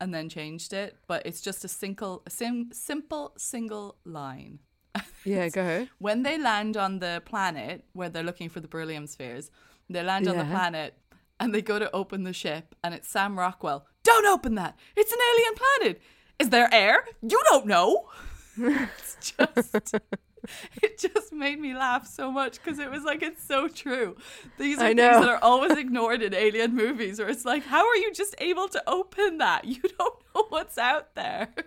and 0.00 0.15
then 0.15 0.29
changed 0.29 0.73
it. 0.73 0.97
But 1.07 1.26
it's 1.26 1.41
just 1.41 1.65
a 1.65 1.69
single, 1.69 2.23
sim, 2.29 2.71
simple 2.73 3.33
single 3.37 3.97
line. 4.05 4.61
Yeah, 5.25 5.49
go. 5.61 5.88
When 5.99 6.23
they 6.23 6.38
land 6.38 6.76
on 6.76 6.99
the 6.99 7.23
planet 7.25 7.85
where 7.93 8.09
they're 8.09 8.23
looking 8.23 8.49
for 8.49 8.61
the 8.61 8.69
beryllium 8.69 9.07
spheres, 9.07 9.50
they 9.88 10.03
land 10.03 10.29
on 10.29 10.38
the 10.38 10.45
planet 10.45 10.95
and 11.38 11.55
they 11.55 11.62
go 11.62 11.79
to 11.79 11.95
open 11.95 12.25
the 12.25 12.33
ship, 12.33 12.75
and 12.83 12.95
it's 12.95 13.09
Sam 13.09 13.38
Rockwell. 13.38 13.87
Don't 14.03 14.26
open 14.26 14.55
that! 14.55 14.79
It's 14.97 15.12
an 15.12 15.19
alien 15.35 15.55
planet! 15.55 16.03
Is 16.38 16.50
there 16.50 16.69
air? 16.73 17.05
You 17.23 17.41
don't 17.50 17.67
know! 17.67 18.09
it's 18.57 19.35
just. 19.37 19.95
It 20.83 20.99
just 20.99 21.33
made 21.33 21.61
me 21.61 21.75
laugh 21.75 22.07
so 22.07 22.31
much 22.31 22.55
because 22.62 22.79
it 22.79 22.91
was 22.91 23.03
like 23.05 23.23
it's 23.23 23.43
so 23.45 23.69
true. 23.69 24.17
These 24.59 24.79
are 24.79 24.88
things 24.88 24.99
that 24.99 25.29
are 25.29 25.38
always 25.43 25.73
ignored 25.76 26.23
in 26.23 26.33
alien 26.35 26.75
movies, 26.75 27.19
where 27.19 27.29
it's 27.29 27.45
like, 27.45 27.65
how 27.65 27.87
are 27.87 27.97
you 27.97 28.12
just 28.12 28.35
able 28.38 28.69
to 28.69 28.83
open 28.87 29.38
that? 29.38 29.65
You 29.65 29.81
don't 29.83 30.15
know 30.35 30.47
what's 30.49 30.79
out 30.79 31.15
there. 31.15 31.49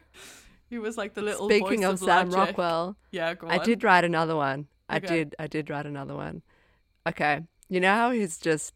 He 0.70 0.78
was 0.78 0.98
like 0.98 1.16
the 1.16 1.24
little 1.24 1.50
Speaking 1.50 1.82
voice 1.82 1.90
of 1.94 1.98
Sam 2.00 2.30
logic. 2.30 2.50
Rockwell, 2.50 2.96
Yeah, 3.10 3.34
go 3.34 3.48
on. 3.48 3.54
I 3.54 3.58
did 3.64 3.84
write 3.84 4.04
another 4.04 4.36
one. 4.36 4.68
I 4.88 4.98
Okay. 4.98 5.08
did. 5.08 5.36
I 5.40 5.48
did 5.48 5.68
write 5.68 5.88
another 5.88 6.14
one. 6.16 6.44
Okay. 7.08 7.42
You 7.70 7.80
know 7.80 7.96
how 7.96 8.12
he's 8.12 8.38
just, 8.38 8.76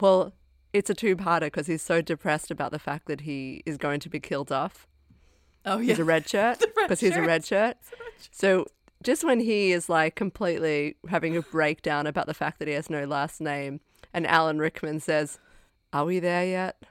well, 0.00 0.32
it's 0.72 0.90
a 0.90 0.94
two-parter 0.94 1.42
because 1.42 1.68
he's 1.68 1.80
so 1.82 2.00
depressed 2.00 2.50
about 2.50 2.72
the 2.72 2.78
fact 2.80 3.06
that 3.06 3.20
he 3.20 3.62
is 3.64 3.76
going 3.76 4.00
to 4.00 4.08
be 4.08 4.18
killed 4.18 4.50
off. 4.50 4.88
Oh 5.64 5.78
yeah. 5.78 5.90
He's 5.90 6.00
a 6.00 6.04
red 6.04 6.28
shirt 6.28 6.58
because 6.76 6.98
he's 6.98 7.14
a 7.16 7.22
red 7.22 7.44
shirt. 7.44 7.76
So 8.32 8.66
just 9.02 9.24
when 9.24 9.40
he 9.40 9.72
is 9.72 9.88
like 9.88 10.14
completely 10.14 10.96
having 11.08 11.36
a 11.36 11.42
breakdown 11.42 12.06
about 12.06 12.26
the 12.26 12.34
fact 12.34 12.58
that 12.58 12.68
he 12.68 12.74
has 12.74 12.90
no 12.90 13.04
last 13.04 13.40
name, 13.40 13.80
and 14.12 14.26
Alan 14.26 14.58
Rickman 14.58 15.00
says, 15.00 15.38
"Are 15.92 16.04
we 16.04 16.18
there 16.20 16.44
yet?" 16.44 16.82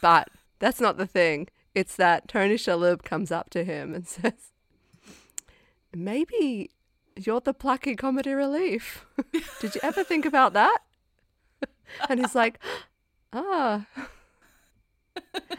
But 0.00 0.28
that's 0.58 0.80
not 0.80 0.96
the 0.96 1.06
thing. 1.06 1.48
It's 1.74 1.96
that 1.96 2.28
Tony 2.28 2.56
Shalhoub 2.56 3.02
comes 3.02 3.30
up 3.30 3.50
to 3.50 3.64
him 3.64 3.94
and 3.94 4.06
says, 4.08 4.52
"Maybe 5.94 6.70
you're 7.16 7.40
the 7.40 7.54
plucky 7.54 7.96
comedy 7.96 8.32
relief. 8.32 9.06
Did 9.60 9.74
you 9.74 9.80
ever 9.82 10.04
think 10.04 10.24
about 10.24 10.52
that?" 10.52 10.78
And 12.08 12.20
he's 12.20 12.34
like, 12.34 12.58
"Ah." 13.32 13.86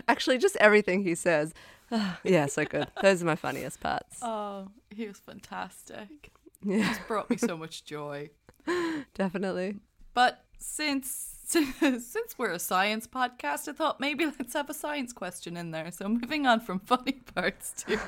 Actually, 0.07 0.37
just 0.37 0.55
everything 0.57 1.03
he 1.03 1.15
says. 1.15 1.53
yeah, 2.23 2.45
so 2.47 2.65
good. 2.65 2.87
Those 3.01 3.21
are 3.21 3.25
my 3.25 3.35
funniest 3.35 3.79
parts. 3.79 4.19
Oh, 4.23 4.69
he 4.89 5.07
was 5.07 5.19
fantastic. 5.19 6.31
Yeah, 6.63 6.87
Just 6.87 7.07
brought 7.07 7.29
me 7.29 7.37
so 7.37 7.57
much 7.57 7.83
joy. 7.83 8.29
definitely. 9.13 9.75
But 10.13 10.43
since 10.57 11.29
since 11.45 12.37
we're 12.37 12.51
a 12.51 12.59
science 12.59 13.05
podcast, 13.05 13.67
I 13.67 13.73
thought 13.73 13.99
maybe 13.99 14.25
let's 14.25 14.53
have 14.53 14.69
a 14.69 14.73
science 14.73 15.11
question 15.11 15.57
in 15.57 15.71
there. 15.71 15.91
So 15.91 16.07
moving 16.07 16.47
on 16.47 16.61
from 16.61 16.79
funny 16.79 17.21
parts 17.35 17.73
to 17.83 17.99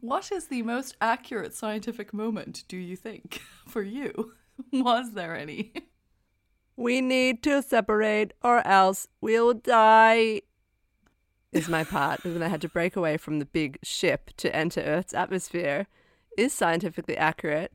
what 0.00 0.30
is 0.30 0.46
the 0.46 0.62
most 0.62 0.96
accurate 1.00 1.54
scientific 1.54 2.12
moment, 2.14 2.64
do 2.68 2.76
you 2.76 2.94
think, 2.96 3.40
for 3.66 3.82
you? 3.82 4.32
Was 4.72 5.12
there 5.12 5.36
any? 5.36 5.72
We 6.76 7.00
need 7.00 7.42
to 7.44 7.62
separate 7.62 8.32
or 8.42 8.66
else 8.66 9.08
we'll 9.20 9.54
die. 9.54 10.42
Is 11.54 11.68
my 11.68 11.84
part 11.84 12.24
when 12.24 12.40
they 12.40 12.48
had 12.48 12.60
to 12.62 12.68
break 12.68 12.96
away 12.96 13.16
from 13.16 13.38
the 13.38 13.44
big 13.46 13.78
ship 13.82 14.30
to 14.38 14.54
enter 14.54 14.80
Earth's 14.80 15.14
atmosphere 15.14 15.86
is 16.36 16.52
scientifically 16.52 17.16
accurate 17.16 17.72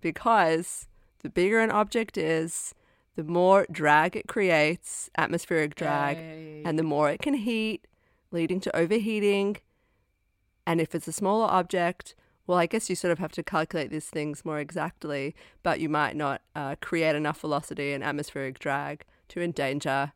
because 0.00 0.88
the 1.22 1.30
bigger 1.30 1.60
an 1.60 1.70
object 1.70 2.18
is, 2.18 2.74
the 3.16 3.22
more 3.22 3.66
drag 3.70 4.16
it 4.16 4.26
creates, 4.26 5.10
atmospheric 5.16 5.74
drag, 5.74 6.16
Yay. 6.16 6.62
and 6.64 6.78
the 6.78 6.82
more 6.82 7.08
it 7.10 7.22
can 7.22 7.34
heat, 7.34 7.86
leading 8.32 8.60
to 8.60 8.76
overheating. 8.76 9.58
And 10.66 10.80
if 10.80 10.94
it's 10.94 11.08
a 11.08 11.12
smaller 11.12 11.46
object, 11.46 12.14
well, 12.46 12.58
I 12.58 12.66
guess 12.66 12.90
you 12.90 12.96
sort 12.96 13.12
of 13.12 13.18
have 13.20 13.32
to 13.32 13.42
calculate 13.42 13.90
these 13.90 14.08
things 14.08 14.44
more 14.44 14.58
exactly, 14.58 15.34
but 15.62 15.78
you 15.78 15.88
might 15.88 16.16
not 16.16 16.40
uh, 16.56 16.74
create 16.80 17.14
enough 17.14 17.40
velocity 17.40 17.92
and 17.92 18.02
atmospheric 18.02 18.58
drag 18.58 19.04
to 19.28 19.40
endanger 19.40 20.12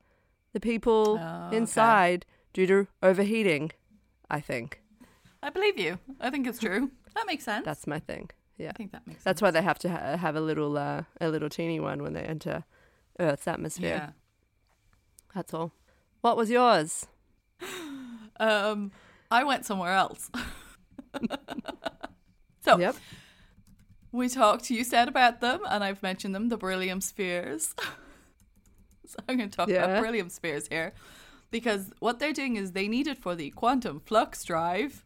the 0.52 0.60
people 0.60 1.20
Oh, 1.20 1.56
inside 1.56 2.26
due 2.54 2.66
to 2.66 2.86
overheating, 3.02 3.70
I 4.30 4.40
think. 4.40 4.80
I 5.42 5.50
believe 5.50 5.78
you. 5.78 5.98
I 6.20 6.30
think 6.30 6.46
it's 6.46 6.58
true. 6.58 6.90
That 7.14 7.26
makes 7.26 7.44
sense. 7.44 7.66
That's 7.66 7.86
my 7.86 7.98
thing. 7.98 8.30
Yeah. 8.56 8.70
I 8.70 8.72
think 8.72 8.92
that 8.92 9.06
makes 9.06 9.22
That's 9.24 9.40
sense. 9.40 9.42
why 9.42 9.50
they 9.50 9.60
have 9.62 9.78
to 9.80 9.90
ha- 9.90 10.16
have 10.16 10.36
a 10.36 10.40
little 10.40 10.78
uh, 10.78 11.02
a 11.20 11.28
little 11.28 11.50
teeny 11.50 11.78
one 11.80 12.02
when 12.02 12.14
they 12.14 12.22
enter 12.22 12.64
Earth's 13.20 13.46
atmosphere. 13.46 13.96
Yeah. 13.96 14.10
That's 15.34 15.52
all. 15.52 15.72
What 16.22 16.36
was 16.36 16.48
yours? 16.50 17.06
Um, 18.40 18.90
I 19.30 19.44
went 19.44 19.64
somewhere 19.64 19.92
else. 19.94 20.28
so 22.64 22.78
Yep. 22.78 22.96
we 24.12 24.28
talked. 24.28 24.70
You 24.70 24.82
said 24.84 25.06
about 25.08 25.40
them, 25.40 25.60
and 25.68 25.84
I've 25.84 26.02
mentioned 26.02 26.34
them. 26.34 26.48
The 26.48 26.56
beryllium 26.56 27.00
spheres. 27.00 27.74
so 29.06 29.16
I'm 29.28 29.36
going 29.36 29.50
to 29.50 29.56
talk 29.56 29.68
Yeah. 29.68 29.84
about 29.84 30.00
beryllium 30.00 30.28
spheres 30.30 30.66
here, 30.68 30.92
because 31.54 31.92
what 32.00 32.18
they're 32.18 32.32
doing 32.32 32.56
is 32.56 32.72
they 32.72 32.88
need 32.88 33.06
it 33.06 33.16
for 33.16 33.36
the 33.36 33.50
quantum 33.50 34.00
flux 34.00 34.42
drive. 34.42 35.04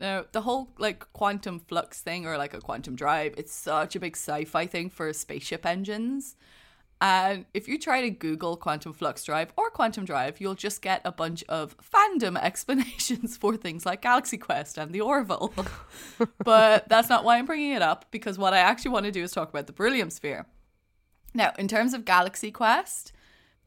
Now, 0.00 0.24
the 0.32 0.40
whole 0.40 0.70
like 0.78 1.12
quantum 1.12 1.60
flux 1.60 2.00
thing, 2.00 2.24
or 2.24 2.38
like 2.38 2.54
a 2.54 2.62
quantum 2.62 2.96
drive, 2.96 3.34
it's 3.36 3.52
such 3.52 3.94
a 3.94 4.00
big 4.00 4.16
sci-fi 4.16 4.64
thing 4.64 4.88
for 4.88 5.12
spaceship 5.12 5.66
engines. 5.66 6.34
And 7.02 7.44
if 7.52 7.68
you 7.68 7.78
try 7.78 8.00
to 8.00 8.08
Google 8.08 8.56
quantum 8.56 8.94
flux 8.94 9.22
drive 9.22 9.52
or 9.54 9.68
quantum 9.68 10.06
drive, 10.06 10.40
you'll 10.40 10.54
just 10.54 10.80
get 10.80 11.02
a 11.04 11.12
bunch 11.12 11.44
of 11.46 11.76
fandom 11.76 12.38
explanations 12.42 13.36
for 13.36 13.54
things 13.58 13.84
like 13.84 14.00
Galaxy 14.00 14.38
Quest 14.38 14.78
and 14.78 14.94
the 14.94 15.02
Orville. 15.02 15.52
but 16.42 16.88
that's 16.88 17.10
not 17.10 17.22
why 17.22 17.36
I'm 17.36 17.44
bringing 17.44 17.72
it 17.72 17.82
up, 17.82 18.06
because 18.10 18.38
what 18.38 18.54
I 18.54 18.60
actually 18.60 18.92
want 18.92 19.04
to 19.04 19.12
do 19.12 19.22
is 19.22 19.32
talk 19.32 19.50
about 19.50 19.66
the 19.66 19.74
beryllium 19.74 20.08
sphere. 20.08 20.46
Now, 21.34 21.52
in 21.58 21.68
terms 21.68 21.92
of 21.92 22.06
Galaxy 22.06 22.50
Quest, 22.50 23.12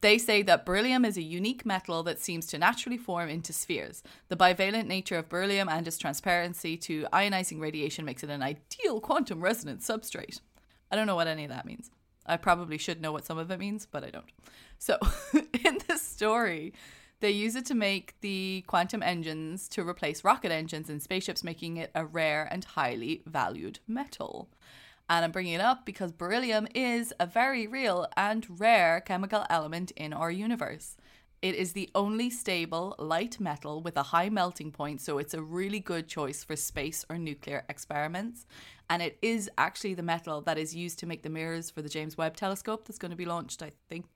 They 0.04 0.18
say 0.18 0.42
that 0.42 0.66
beryllium 0.66 1.06
is 1.06 1.16
a 1.16 1.22
unique 1.22 1.64
metal 1.64 2.02
that 2.02 2.20
seems 2.20 2.44
to 2.48 2.58
naturally 2.58 2.98
form 2.98 3.30
into 3.30 3.54
spheres. 3.54 4.02
The 4.28 4.36
bivalent 4.36 4.86
nature 4.86 5.16
of 5.16 5.30
beryllium 5.30 5.66
and 5.66 5.88
its 5.88 5.96
transparency 5.96 6.76
to 6.76 7.06
ionizing 7.10 7.58
radiation 7.58 8.04
makes 8.04 8.22
it 8.22 8.28
an 8.28 8.42
ideal 8.42 9.00
quantum 9.00 9.40
resonance 9.40 9.88
substrate. 9.88 10.42
I 10.90 10.96
don't 10.96 11.06
know 11.06 11.14
what 11.14 11.26
any 11.26 11.44
of 11.44 11.50
that 11.52 11.64
means. 11.64 11.90
I 12.26 12.36
probably 12.36 12.76
should 12.76 13.00
know 13.00 13.12
what 13.12 13.24
some 13.24 13.38
of 13.38 13.50
it 13.50 13.58
means, 13.58 13.86
but 13.90 14.04
I 14.04 14.10
don't. 14.10 14.30
So, 14.76 14.98
in 15.64 15.78
this 15.88 16.02
story, 16.02 16.74
they 17.20 17.30
use 17.30 17.56
it 17.56 17.64
to 17.64 17.74
make 17.74 18.20
the 18.20 18.62
quantum 18.66 19.02
engines 19.02 19.68
to 19.68 19.88
replace 19.88 20.22
rocket 20.22 20.52
engines 20.52 20.90
in 20.90 21.00
spaceships, 21.00 21.42
making 21.42 21.78
it 21.78 21.90
a 21.94 22.04
rare 22.04 22.46
and 22.50 22.62
highly 22.62 23.22
valued 23.24 23.78
metal. 23.88 24.50
And 25.08 25.24
I'm 25.24 25.32
bringing 25.32 25.54
it 25.54 25.60
up 25.60 25.84
because 25.84 26.12
beryllium 26.12 26.66
is 26.74 27.12
a 27.20 27.26
very 27.26 27.66
real 27.66 28.06
and 28.16 28.46
rare 28.58 29.00
chemical 29.00 29.44
element 29.50 29.90
in 29.92 30.12
our 30.12 30.30
universe. 30.30 30.96
It 31.42 31.56
is 31.56 31.74
the 31.74 31.90
only 31.94 32.30
stable 32.30 32.94
light 32.98 33.38
metal 33.38 33.82
with 33.82 33.98
a 33.98 34.02
high 34.02 34.30
melting 34.30 34.72
point, 34.72 35.02
so 35.02 35.18
it's 35.18 35.34
a 35.34 35.42
really 35.42 35.78
good 35.78 36.08
choice 36.08 36.42
for 36.42 36.56
space 36.56 37.04
or 37.10 37.18
nuclear 37.18 37.66
experiments. 37.68 38.46
And 38.88 39.02
it 39.02 39.18
is 39.20 39.50
actually 39.58 39.92
the 39.92 40.02
metal 40.02 40.40
that 40.40 40.56
is 40.56 40.74
used 40.74 40.98
to 41.00 41.06
make 41.06 41.22
the 41.22 41.28
mirrors 41.28 41.70
for 41.70 41.82
the 41.82 41.90
James 41.90 42.16
Webb 42.16 42.34
telescope 42.36 42.86
that's 42.86 42.98
going 42.98 43.10
to 43.10 43.16
be 43.16 43.26
launched, 43.26 43.62
I 43.62 43.72
think. 43.90 44.06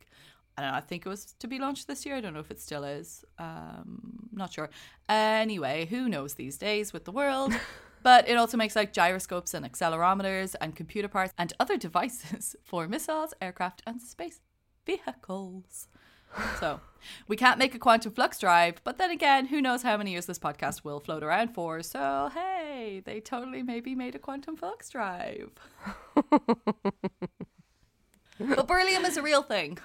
I 0.57 0.63
don't 0.63 0.71
know, 0.71 0.77
I 0.79 0.81
think 0.81 1.05
it 1.05 1.09
was 1.11 1.35
to 1.39 1.47
be 1.47 1.59
launched 1.59 1.87
this 1.87 2.07
year. 2.07 2.17
I 2.17 2.23
don't 2.23 2.33
know 2.33 2.41
if 2.41 2.51
it 2.51 2.61
still 2.61 2.85
is. 2.85 3.27
Um, 3.39 4.31
not 4.33 4.55
sure. 4.55 4.71
Anyway, 5.07 5.85
who 5.85 6.09
knows 6.09 6.33
these 6.33 6.57
days 6.57 6.95
with 6.95 7.05
the 7.05 7.13
world? 7.13 7.53
But 8.09 8.27
it 8.27 8.39
also 8.39 8.57
makes 8.57 8.75
like 8.75 8.95
gyroscopes 8.95 9.53
and 9.53 9.71
accelerometers 9.71 10.55
and 10.63 10.75
computer 10.75 11.09
parts 11.09 11.35
and 11.37 11.53
other 11.61 11.77
devices 11.77 12.57
for 12.65 12.89
missiles, 12.89 13.35
aircraft, 13.39 13.83
and 13.87 14.01
space 14.01 14.41
vehicles. 14.87 15.89
So 16.59 16.81
we 17.27 17.37
can't 17.37 17.59
make 17.59 17.75
a 17.75 17.79
quantum 17.79 18.13
flux 18.13 18.39
drive, 18.39 18.81
but 18.83 18.97
then 18.97 19.11
again, 19.11 19.45
who 19.45 19.61
knows 19.61 19.83
how 19.83 19.99
many 19.99 20.13
years 20.13 20.25
this 20.25 20.39
podcast 20.39 20.85
will 20.85 21.01
float 21.01 21.23
around 21.23 21.53
for. 21.53 21.83
So 21.83 22.31
hey, 22.33 23.03
they 23.05 23.21
totally 23.21 23.63
maybe 23.63 23.95
made 23.95 24.15
a 24.15 24.19
quantum 24.19 24.57
flux 24.57 24.89
drive. 24.89 25.51
but 28.41 28.67
beryllium 28.67 29.05
is 29.05 29.19
a 29.19 29.23
real 29.23 29.43
thing. 29.43 29.77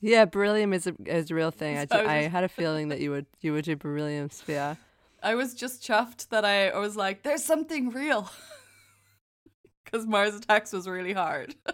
Yeah, 0.00 0.24
beryllium 0.24 0.72
is 0.72 0.86
a 0.86 0.94
is 1.04 1.30
a 1.30 1.34
real 1.34 1.50
thing. 1.50 1.76
I, 1.76 1.84
So 1.84 2.06
I 2.06 2.28
had 2.28 2.44
a 2.44 2.48
feeling 2.48 2.88
that 2.88 3.00
you 3.00 3.10
would 3.10 3.26
you 3.42 3.52
would 3.52 3.66
do 3.66 3.76
beryllium 3.76 4.30
sphere. 4.30 4.78
I 5.22 5.34
was 5.34 5.54
just 5.54 5.82
chuffed 5.82 6.28
that 6.30 6.44
I, 6.44 6.68
I 6.70 6.78
was 6.78 6.96
like, 6.96 7.22
there's 7.22 7.44
something 7.44 7.90
real. 7.90 8.30
Because 9.84 10.06
Mars 10.06 10.34
Attacks 10.34 10.72
was 10.72 10.88
really 10.88 11.12
hard. 11.12 11.54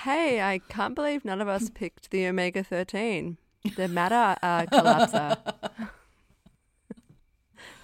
Hey, 0.00 0.42
I 0.42 0.58
can't 0.58 0.96
believe 0.96 1.24
none 1.24 1.40
of 1.40 1.46
us 1.46 1.70
picked 1.74 2.10
the 2.10 2.26
omega 2.26 2.64
thirteen, 2.64 3.38
the 3.76 3.86
matter 3.86 4.36
uh, 4.42 4.66
collapser. 4.66 5.38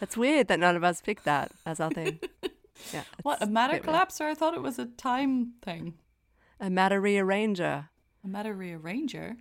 That's 0.00 0.16
weird 0.16 0.48
that 0.48 0.58
none 0.58 0.74
of 0.74 0.82
us 0.82 1.00
picked 1.00 1.24
that 1.24 1.52
as 1.64 1.78
our 1.78 1.90
thing. 1.90 2.18
Yeah, 2.92 3.04
What, 3.22 3.40
a 3.40 3.46
matter 3.46 3.74
bit 3.74 3.86
weird. 3.86 3.96
I 4.22 4.34
thought 4.34 4.54
it 4.54 4.62
was 4.62 4.78
a 4.80 4.86
time 4.86 5.52
thing. 5.62 5.94
A 6.58 6.68
matter 6.68 7.00
rearranger. 7.00 7.88
A 8.24 8.28
matter 8.28 8.54
rearranger? 8.56 9.36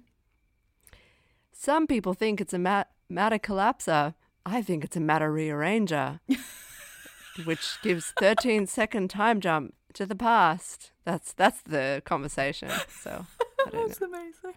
Some 1.52 1.88
people 1.88 2.14
think 2.14 2.40
it's 2.40 2.54
a 2.54 2.60
mat- 2.60 2.92
matter 3.10 3.40
collapser. 3.40 4.14
I 4.46 4.62
think 4.62 4.84
it's 4.84 4.96
a 4.98 5.00
matter 5.02 5.32
rearranger, 5.32 6.20
which 7.46 7.78
gives 7.82 8.14
13 8.20 8.68
second 8.68 9.10
time 9.10 9.40
jump 9.42 9.74
to 9.94 10.06
the 10.06 10.16
past. 10.16 10.92
That's 11.06 11.34
that's 11.34 11.62
the 11.62 12.02
conversation. 12.06 12.70
So 12.90 13.26
That's 13.72 14.00
know. 14.02 14.08
amazing. 14.08 14.54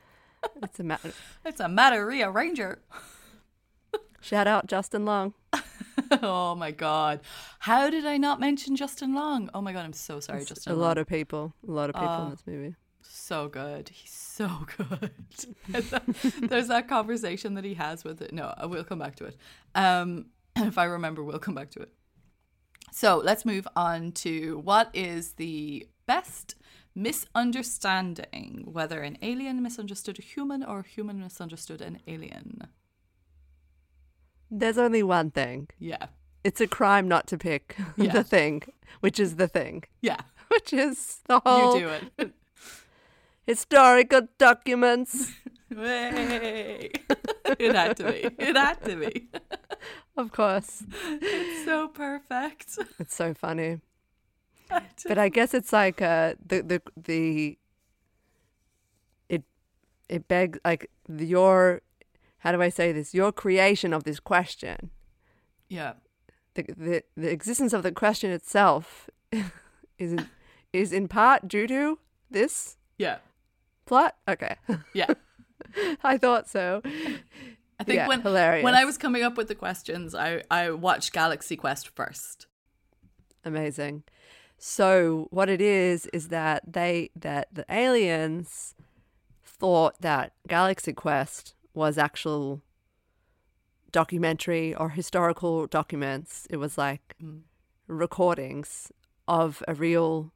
It's 0.62 0.80
a 0.80 0.84
matter. 0.84 1.12
It's 1.44 1.60
a 1.60 1.68
matter 1.68 2.06
rearranger. 2.06 2.78
Shout 4.20 4.46
out 4.46 4.66
Justin 4.66 5.04
Long. 5.04 5.34
oh 6.22 6.54
my 6.54 6.70
god. 6.70 7.20
How 7.60 7.90
did 7.90 8.06
I 8.06 8.16
not 8.16 8.38
mention 8.40 8.76
Justin 8.76 9.14
Long? 9.14 9.50
Oh 9.52 9.60
my 9.60 9.72
god, 9.72 9.84
I'm 9.84 9.92
so 9.92 10.20
sorry, 10.20 10.44
Justin 10.44 10.72
a 10.72 10.76
Long. 10.76 10.82
lot 10.88 10.98
of 10.98 11.06
people, 11.06 11.54
a 11.66 11.70
lot 11.70 11.90
of 11.90 11.94
people 11.96 12.08
Uh, 12.08 12.24
in 12.24 12.30
this 12.30 12.42
movie. 12.46 12.74
So 13.08 13.48
good. 13.48 13.88
He's 13.88 14.10
so 14.12 14.48
good. 14.76 15.10
There's 15.68 15.90
that- 15.90 16.04
There's 16.40 16.68
that 16.68 16.88
conversation 16.88 17.54
that 17.54 17.64
he 17.64 17.74
has 17.74 18.04
with 18.04 18.20
it. 18.22 18.32
No, 18.32 18.54
we'll 18.64 18.84
come 18.84 18.98
back 18.98 19.16
to 19.16 19.24
it. 19.26 19.36
Um, 19.74 20.26
if 20.56 20.78
I 20.78 20.84
remember, 20.84 21.22
we'll 21.22 21.38
come 21.38 21.54
back 21.54 21.70
to 21.72 21.80
it. 21.80 21.92
So 22.90 23.16
let's 23.24 23.44
move 23.44 23.66
on 23.74 24.12
to 24.12 24.58
what 24.58 24.90
is 24.92 25.32
the 25.34 25.86
best 26.06 26.56
misunderstanding, 26.94 28.64
whether 28.70 29.00
an 29.00 29.16
alien 29.22 29.62
misunderstood 29.62 30.18
a 30.18 30.22
human 30.22 30.62
or 30.62 30.80
a 30.80 30.86
human 30.86 31.18
misunderstood 31.20 31.80
an 31.80 32.00
alien. 32.06 32.66
There's 34.50 34.76
only 34.78 35.02
one 35.02 35.30
thing. 35.30 35.68
Yeah. 35.78 36.06
It's 36.44 36.60
a 36.60 36.66
crime 36.66 37.08
not 37.08 37.26
to 37.28 37.38
pick 37.38 37.76
Yeah. 37.96 38.12
the 38.12 38.24
thing, 38.24 38.62
which 39.00 39.18
is 39.18 39.36
the 39.36 39.48
thing, 39.48 39.84
Yeah. 40.02 40.20
which 40.48 40.72
is 40.72 41.20
the 41.28 41.40
whole 41.40 41.74
You 41.78 41.80
do 41.86 41.88
it. 42.18 42.32
Historical 43.46 44.22
documents. 44.38 45.32
Way. 45.74 46.90
it 47.58 47.74
had 47.74 47.96
to 47.96 48.04
be. 48.04 48.28
It 48.38 48.56
had 48.56 48.82
to 48.84 48.96
be. 48.96 49.28
Of 50.16 50.30
course, 50.30 50.84
It's 51.22 51.64
so 51.64 51.88
perfect. 51.88 52.78
it's 52.98 53.14
so 53.14 53.32
funny. 53.32 53.80
To 54.68 55.08
But 55.08 55.16
I 55.16 55.30
guess 55.30 55.54
it's 55.54 55.72
like 55.72 56.02
uh, 56.02 56.34
the 56.46 56.60
the 56.62 56.82
the 57.02 57.58
it 59.30 59.42
it 60.10 60.28
begs 60.28 60.58
like 60.66 60.90
your 61.08 61.80
how 62.40 62.52
do 62.52 62.60
I 62.60 62.68
say 62.68 62.92
this? 62.92 63.14
Your 63.14 63.32
creation 63.32 63.94
of 63.94 64.04
this 64.04 64.20
question, 64.20 64.90
Yeah. 65.68 65.94
the 66.54 66.62
the, 66.76 67.02
the 67.16 67.30
existence 67.32 67.72
of 67.72 67.82
the 67.82 67.92
question 67.92 68.30
itself, 68.30 69.08
is 69.98 70.12
in, 70.12 70.28
is 70.74 70.92
in 70.92 71.08
part 71.08 71.48
due 71.48 71.66
to 71.68 71.98
this 72.30 72.76
Yeah. 72.98 73.18
Plot. 73.86 74.16
Okay, 74.28 74.56
Yeah. 74.94 75.12
I 76.04 76.18
thought 76.18 76.48
so. 76.48 76.82
I 76.84 77.84
think 77.84 77.96
Yeah, 77.96 78.08
when 78.08 78.20
hilarious. 78.20 78.64
when 78.64 78.74
I 78.74 78.84
was 78.84 78.98
coming 78.98 79.22
up 79.22 79.36
with 79.36 79.48
the 79.48 79.54
questions, 79.54 80.14
I 80.14 80.42
I 80.50 80.70
watched 80.70 81.12
Galaxy 81.12 81.56
Quest 81.56 81.88
first. 81.88 82.46
Amazing. 83.44 84.04
So 84.58 85.26
what 85.30 85.48
it 85.48 85.60
is 85.60 86.06
is 86.06 86.28
that 86.28 86.72
they 86.72 87.10
that 87.16 87.48
the 87.52 87.64
aliens 87.68 88.74
thought 89.44 90.00
that 90.00 90.32
Galaxy 90.46 90.92
Quest 90.92 91.54
was 91.74 91.98
actual 91.98 92.62
documentary 93.90 94.74
or 94.74 94.90
historical 94.90 95.66
documents. 95.66 96.46
It 96.50 96.56
was 96.56 96.78
like 96.78 97.14
mm. 97.22 97.40
recordings 97.86 98.92
of 99.28 99.62
a 99.68 99.74
real 99.74 100.32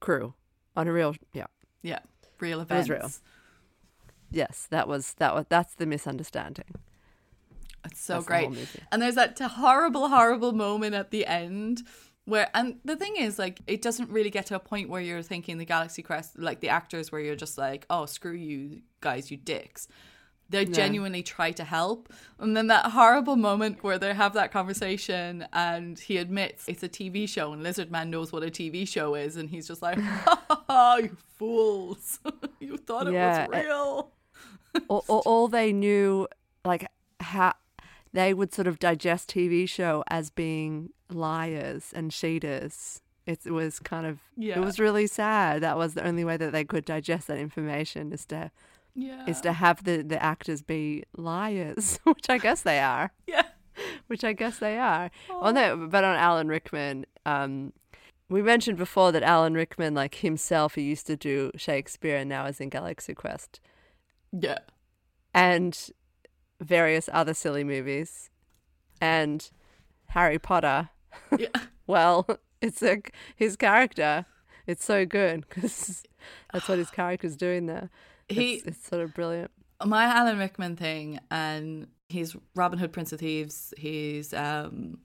crew 0.00 0.34
on 0.76 0.88
a 0.88 0.92
real 0.92 1.14
yeah. 1.32 1.46
Yeah, 1.82 2.00
real 2.40 2.64
was 2.68 2.88
real. 2.88 3.10
Yes, 4.30 4.66
that 4.70 4.88
was 4.88 5.14
that 5.14 5.34
was 5.34 5.46
that's 5.48 5.74
the 5.74 5.86
misunderstanding. 5.86 6.74
It's 7.86 8.00
so 8.00 8.14
That's 8.14 8.26
great. 8.26 8.50
movie. 8.50 8.80
And 8.90 9.00
there's 9.00 9.14
that 9.14 9.38
horrible, 9.38 10.08
horrible 10.08 10.52
moment 10.52 10.94
at 10.94 11.10
the 11.10 11.24
end 11.26 11.82
where, 12.24 12.50
and 12.54 12.78
the 12.84 12.96
thing 12.96 13.16
is, 13.16 13.38
like, 13.38 13.60
it 13.66 13.80
doesn't 13.82 14.10
really 14.10 14.30
get 14.30 14.46
to 14.46 14.56
a 14.56 14.58
point 14.58 14.90
where 14.90 15.00
you're 15.00 15.22
thinking 15.22 15.58
the 15.58 15.64
Galaxy 15.64 16.02
Quest, 16.02 16.38
like 16.38 16.60
the 16.60 16.68
actors, 16.68 17.12
where 17.12 17.20
you're 17.20 17.36
just 17.36 17.56
like, 17.56 17.86
oh, 17.88 18.06
screw 18.06 18.32
you 18.32 18.82
guys, 19.00 19.30
you 19.30 19.36
dicks. 19.36 19.86
They 20.48 20.64
genuinely 20.64 21.24
try 21.24 21.50
to 21.52 21.64
help. 21.64 22.12
And 22.38 22.56
then 22.56 22.68
that 22.68 22.92
horrible 22.92 23.34
moment 23.34 23.82
where 23.82 23.98
they 23.98 24.14
have 24.14 24.34
that 24.34 24.52
conversation 24.52 25.44
and 25.52 25.98
he 25.98 26.18
admits 26.18 26.68
it's 26.68 26.84
a 26.84 26.88
TV 26.88 27.28
show 27.28 27.52
and 27.52 27.64
Lizard 27.64 27.90
Man 27.90 28.10
knows 28.10 28.32
what 28.32 28.44
a 28.44 28.46
TV 28.46 28.86
show 28.86 29.16
is. 29.16 29.36
And 29.36 29.50
he's 29.50 29.66
just 29.66 29.82
like, 29.82 29.98
oh, 30.48 30.55
ha 30.68 30.74
ha, 30.74 30.96
you 30.96 31.16
fools. 31.38 32.20
you 32.60 32.76
thought 32.76 33.08
it 33.08 33.14
Yeah, 33.14 33.46
was 33.46 33.58
it- 33.58 33.64
real. 33.66 34.10
all, 34.88 35.04
all, 35.08 35.22
all 35.26 35.48
they 35.48 35.72
knew, 35.72 36.26
like 36.64 36.86
how 37.20 37.54
they 38.12 38.32
would 38.34 38.52
sort 38.52 38.66
of 38.66 38.78
digest 38.78 39.30
TV 39.30 39.68
show 39.68 40.02
as 40.08 40.30
being 40.30 40.90
liars 41.10 41.92
and 41.94 42.10
cheaters. 42.10 43.00
It, 43.26 43.40
it 43.44 43.50
was 43.50 43.78
kind 43.80 44.06
of 44.06 44.20
Yeah. 44.36 44.58
it 44.58 44.64
was 44.64 44.78
really 44.78 45.06
sad. 45.06 45.62
That 45.62 45.76
was 45.76 45.94
the 45.94 46.06
only 46.06 46.24
way 46.24 46.36
that 46.36 46.52
they 46.52 46.64
could 46.64 46.84
digest 46.84 47.26
that 47.26 47.38
information 47.38 48.12
is 48.12 48.24
to 48.26 48.50
Yeah. 48.94 49.24
is 49.26 49.40
to 49.42 49.52
have 49.52 49.84
the, 49.84 50.02
the 50.02 50.22
actors 50.22 50.62
be 50.62 51.02
liars, 51.16 51.98
which 52.04 52.30
I 52.30 52.38
guess 52.38 52.62
they 52.62 52.78
are. 52.80 53.12
yeah. 53.26 53.42
Which 54.06 54.24
I 54.24 54.32
guess 54.32 54.58
they 54.58 54.78
are. 54.78 55.10
On 55.30 55.54
that, 55.54 55.90
but 55.90 56.02
on 56.02 56.16
Alan 56.16 56.48
Rickman, 56.48 57.04
um, 57.26 57.74
we 58.28 58.42
mentioned 58.42 58.76
before 58.78 59.12
that 59.12 59.22
Alan 59.22 59.54
Rickman, 59.54 59.94
like 59.94 60.16
himself, 60.16 60.74
he 60.74 60.82
used 60.82 61.06
to 61.06 61.16
do 61.16 61.50
Shakespeare 61.56 62.16
and 62.16 62.28
now 62.28 62.46
is 62.46 62.60
in 62.60 62.68
Galaxy 62.68 63.14
Quest 63.14 63.60
Yeah. 64.32 64.58
and 65.34 65.90
various 66.60 67.08
other 67.12 67.34
silly 67.34 67.64
movies 67.64 68.30
and 69.00 69.48
Harry 70.08 70.38
Potter. 70.38 70.90
Yeah. 71.38 71.48
Well, 71.88 72.26
it's 72.60 72.82
like 72.82 73.14
his 73.36 73.54
character. 73.54 74.26
It's 74.66 74.84
so 74.84 75.06
good 75.06 75.48
because 75.48 76.02
that's 76.52 76.68
what 76.68 76.78
his 76.78 76.90
character's 77.00 77.36
doing 77.36 77.66
there. 77.66 77.90
He 78.28 78.54
it's, 78.54 78.66
it's 78.66 78.88
sort 78.88 79.02
of 79.02 79.14
brilliant. 79.14 79.52
my 79.84 80.02
Alan 80.06 80.36
Rickman 80.36 80.74
thing, 80.74 81.20
and 81.30 81.86
he's 82.08 82.34
Robin 82.56 82.80
Hood, 82.80 82.92
Prince 82.92 83.12
of 83.12 83.20
Thieves. 83.20 83.72
He's 83.78 84.34
um, 84.34 84.98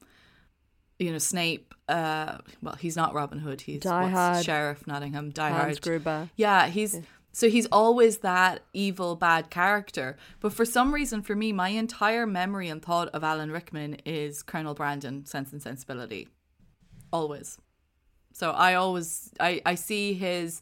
you 1.01 1.11
know 1.11 1.17
Snape. 1.17 1.73
Uh, 1.87 2.37
well, 2.61 2.75
he's 2.75 2.95
not 2.95 3.13
Robin 3.13 3.39
Hood. 3.39 3.61
He's 3.61 3.81
Die 3.81 4.03
what's 4.03 4.13
Hard. 4.13 4.45
Sheriff 4.45 4.87
Nottingham. 4.87 5.31
Die 5.31 5.49
Hans 5.49 5.61
Hard. 5.61 5.81
Gruber. 5.81 6.29
Yeah, 6.35 6.67
he's 6.67 7.01
so 7.33 7.49
he's 7.49 7.65
always 7.67 8.19
that 8.19 8.63
evil 8.73 9.15
bad 9.15 9.49
character. 9.49 10.17
But 10.39 10.53
for 10.53 10.65
some 10.65 10.93
reason, 10.93 11.21
for 11.21 11.35
me, 11.35 11.51
my 11.51 11.69
entire 11.69 12.27
memory 12.27 12.69
and 12.69 12.81
thought 12.81 13.09
of 13.09 13.23
Alan 13.23 13.51
Rickman 13.51 13.95
is 14.05 14.43
Colonel 14.43 14.73
Brandon, 14.73 15.25
Sense 15.25 15.51
and 15.51 15.61
Sensibility. 15.61 16.27
Always. 17.11 17.57
So 18.33 18.51
I 18.51 18.75
always 18.75 19.31
I 19.39 19.61
I 19.65 19.75
see 19.75 20.13
his 20.13 20.61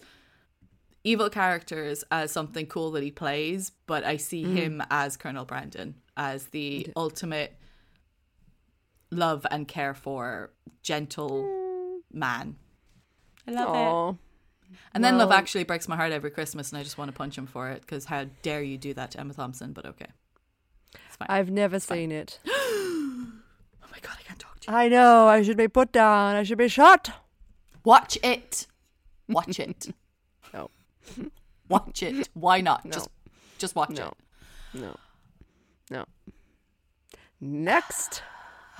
evil 1.04 1.30
characters 1.30 2.04
as 2.12 2.32
something 2.32 2.66
cool 2.66 2.92
that 2.92 3.04
he 3.04 3.12
plays, 3.12 3.72
but 3.88 4.04
I 4.04 4.18
see 4.18 4.44
him 4.44 4.84
as 4.90 5.18
Colonel 5.18 5.46
Brandon 5.46 5.96
as 6.18 6.48
the 6.48 6.88
ultimate 6.96 7.56
love 9.12 9.46
and 9.52 9.68
care 9.68 9.94
for 9.94 10.52
gentle 10.84 12.02
man. 12.12 12.56
I 13.48 13.52
love 13.52 13.70
it. 13.70 13.78
Oh, 13.80 14.18
And 14.94 15.04
then 15.04 15.18
Love 15.18 15.32
Actually 15.32 15.64
breaks 15.64 15.88
my 15.88 15.96
heart 15.96 16.12
every 16.12 16.30
Christmas, 16.32 16.72
and 16.72 16.78
I 16.80 16.84
just 16.84 16.98
want 16.98 17.10
to 17.10 17.18
punch 17.18 17.38
him 17.38 17.48
for 17.48 17.70
it 17.70 17.82
because 17.82 18.06
how 18.06 18.26
dare 18.44 18.62
you 18.62 18.78
do 18.78 18.94
that 18.94 19.12
to 19.12 19.20
Emma 19.20 19.34
Thompson? 19.34 19.74
But 19.74 19.86
okay, 19.86 20.08
it's 21.08 21.16
fine. 21.16 21.28
I've 21.30 21.50
never 21.50 21.80
seen 21.80 22.12
it. 22.12 22.40
oh 22.48 23.32
my 23.92 23.98
god, 24.02 24.16
I 24.20 24.24
can't 24.24 24.40
talk 24.40 24.60
to 24.62 24.72
you. 24.72 24.78
I 24.78 24.88
know. 24.88 25.28
I 25.28 25.42
should 25.42 25.58
be 25.58 25.68
put 25.68 25.92
down. 25.92 26.36
I 26.36 26.44
should 26.44 26.58
be 26.60 26.68
shot. 26.68 27.12
Watch 27.84 28.18
it. 28.24 28.68
Watch 29.28 29.60
it. 29.60 29.88
No. 30.54 30.70
Watch 31.70 32.02
it. 32.02 32.28
Why 32.34 32.60
not? 32.62 32.84
Just, 32.90 33.10
just 33.60 33.76
watch 33.76 33.92
No. 33.92 34.14
it. 34.74 34.82
No. 34.82 34.96
No. 35.92 36.06
Next. 37.40 38.24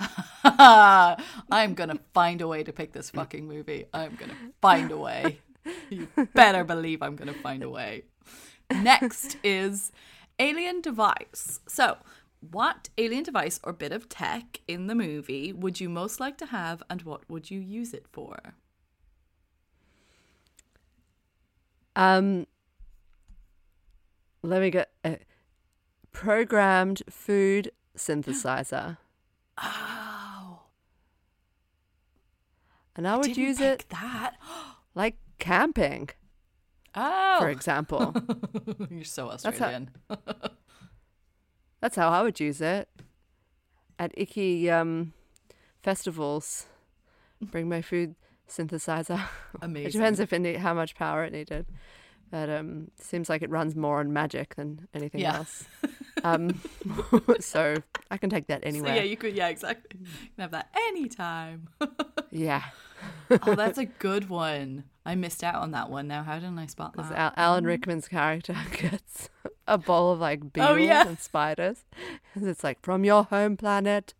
I'm 0.44 1.74
gonna 1.74 1.98
find 2.14 2.40
a 2.40 2.48
way 2.48 2.62
to 2.62 2.72
pick 2.72 2.92
this 2.92 3.10
fucking 3.10 3.46
movie. 3.46 3.84
I'm 3.92 4.16
gonna 4.16 4.36
find 4.60 4.90
a 4.90 4.96
way. 4.96 5.40
You 5.90 6.08
better 6.34 6.64
believe 6.64 7.02
I'm 7.02 7.16
gonna 7.16 7.34
find 7.34 7.62
a 7.62 7.68
way. 7.68 8.04
Next 8.70 9.36
is 9.44 9.92
alien 10.38 10.80
device. 10.80 11.60
So, 11.68 11.98
what 12.40 12.88
alien 12.96 13.24
device 13.24 13.60
or 13.62 13.72
bit 13.72 13.92
of 13.92 14.08
tech 14.08 14.60
in 14.66 14.86
the 14.86 14.94
movie 14.94 15.52
would 15.52 15.80
you 15.80 15.88
most 15.88 16.18
like 16.18 16.38
to 16.38 16.46
have, 16.46 16.82
and 16.88 17.02
what 17.02 17.28
would 17.28 17.50
you 17.50 17.60
use 17.60 17.92
it 17.92 18.06
for? 18.10 18.38
Um. 21.94 22.46
Let 24.42 24.62
me 24.62 24.70
get 24.70 24.90
a 25.04 25.18
programmed 26.12 27.02
food 27.10 27.72
synthesizer, 27.94 28.96
Oh, 29.62 30.60
and 32.96 33.06
I 33.06 33.16
would 33.16 33.36
use 33.36 33.60
it 33.60 33.86
that. 33.90 34.36
like 34.94 35.16
camping, 35.38 36.10
Oh, 36.94 37.36
for 37.40 37.48
example. 37.50 38.14
you're 38.90 39.04
so 39.04 39.26
how- 39.26 39.32
Australian. 39.32 39.90
That's 41.80 41.96
how 41.96 42.08
I 42.10 42.22
would 42.22 42.38
use 42.40 42.60
it. 42.60 42.88
At 43.98 44.12
icky 44.16 44.70
um, 44.70 45.12
festivals, 45.82 46.66
bring 47.40 47.68
my 47.68 47.80
food 47.82 48.16
synthesizer. 48.48 49.20
Amazing. 49.62 49.86
It 49.88 49.92
depends 49.92 50.20
if 50.20 50.32
it 50.32 50.38
need, 50.40 50.56
how 50.56 50.74
much 50.74 50.94
power 50.94 51.24
it 51.24 51.32
needed, 51.32 51.66
but 52.30 52.48
um, 52.50 52.90
seems 52.98 53.28
like 53.28 53.42
it 53.42 53.50
runs 53.50 53.74
more 53.76 54.00
on 54.00 54.12
magic 54.12 54.56
than 54.56 54.88
anything 54.94 55.20
Yeah. 55.20 55.36
else. 55.38 55.64
Um, 56.24 56.60
so 57.40 57.76
I 58.10 58.16
can 58.16 58.30
take 58.30 58.46
that 58.48 58.62
So, 58.62 58.68
anywhere. 58.68 58.96
yeah, 58.96 59.02
you 59.02 59.16
could. 59.16 59.34
Yeah, 59.34 59.48
exactly. 59.48 60.00
You 60.00 60.06
can 60.36 60.42
have 60.42 60.50
that 60.52 60.68
anytime. 60.88 61.68
yeah. 62.30 62.62
oh, 63.42 63.54
that's 63.54 63.78
a 63.78 63.86
good 63.86 64.28
one. 64.28 64.84
I 65.06 65.14
missed 65.14 65.42
out 65.42 65.54
on 65.56 65.70
that 65.70 65.88
one. 65.90 66.06
Now, 66.08 66.22
how 66.22 66.34
didn't 66.34 66.58
I 66.58 66.66
spot 66.66 66.94
that? 66.96 67.12
Al- 67.12 67.32
Alan 67.36 67.64
Rickman's 67.64 68.06
character 68.08 68.54
gets 68.80 69.28
a 69.66 69.78
bowl 69.78 70.12
of 70.12 70.20
like 70.20 70.52
beetles 70.52 70.70
Oh, 70.72 70.76
yeah. 70.76 71.06
and 71.08 71.18
spiders. 71.18 71.84
And 72.34 72.46
it's 72.48 72.62
like 72.62 72.80
from 72.82 73.04
your 73.04 73.24
home 73.24 73.56
planet. 73.56 74.14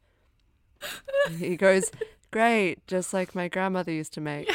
He 1.38 1.56
goes, 1.56 1.90
Great, 2.30 2.86
just 2.86 3.12
like 3.12 3.34
my 3.34 3.48
grandmother 3.48 3.92
used 3.92 4.14
to 4.14 4.20
make. 4.22 4.50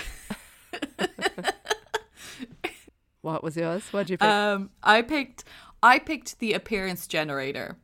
what 3.21 3.43
was 3.43 3.57
yours? 3.57 3.83
What 3.91 4.01
did 4.07 4.11
you 4.11 4.17
pick? 4.17 4.27
Um, 4.27 4.69
I 4.83 5.01
picked. 5.01 5.43
I 5.85 5.99
picked 5.99 6.39
the 6.39 6.53
appearance 6.53 7.05
generator. 7.05 7.77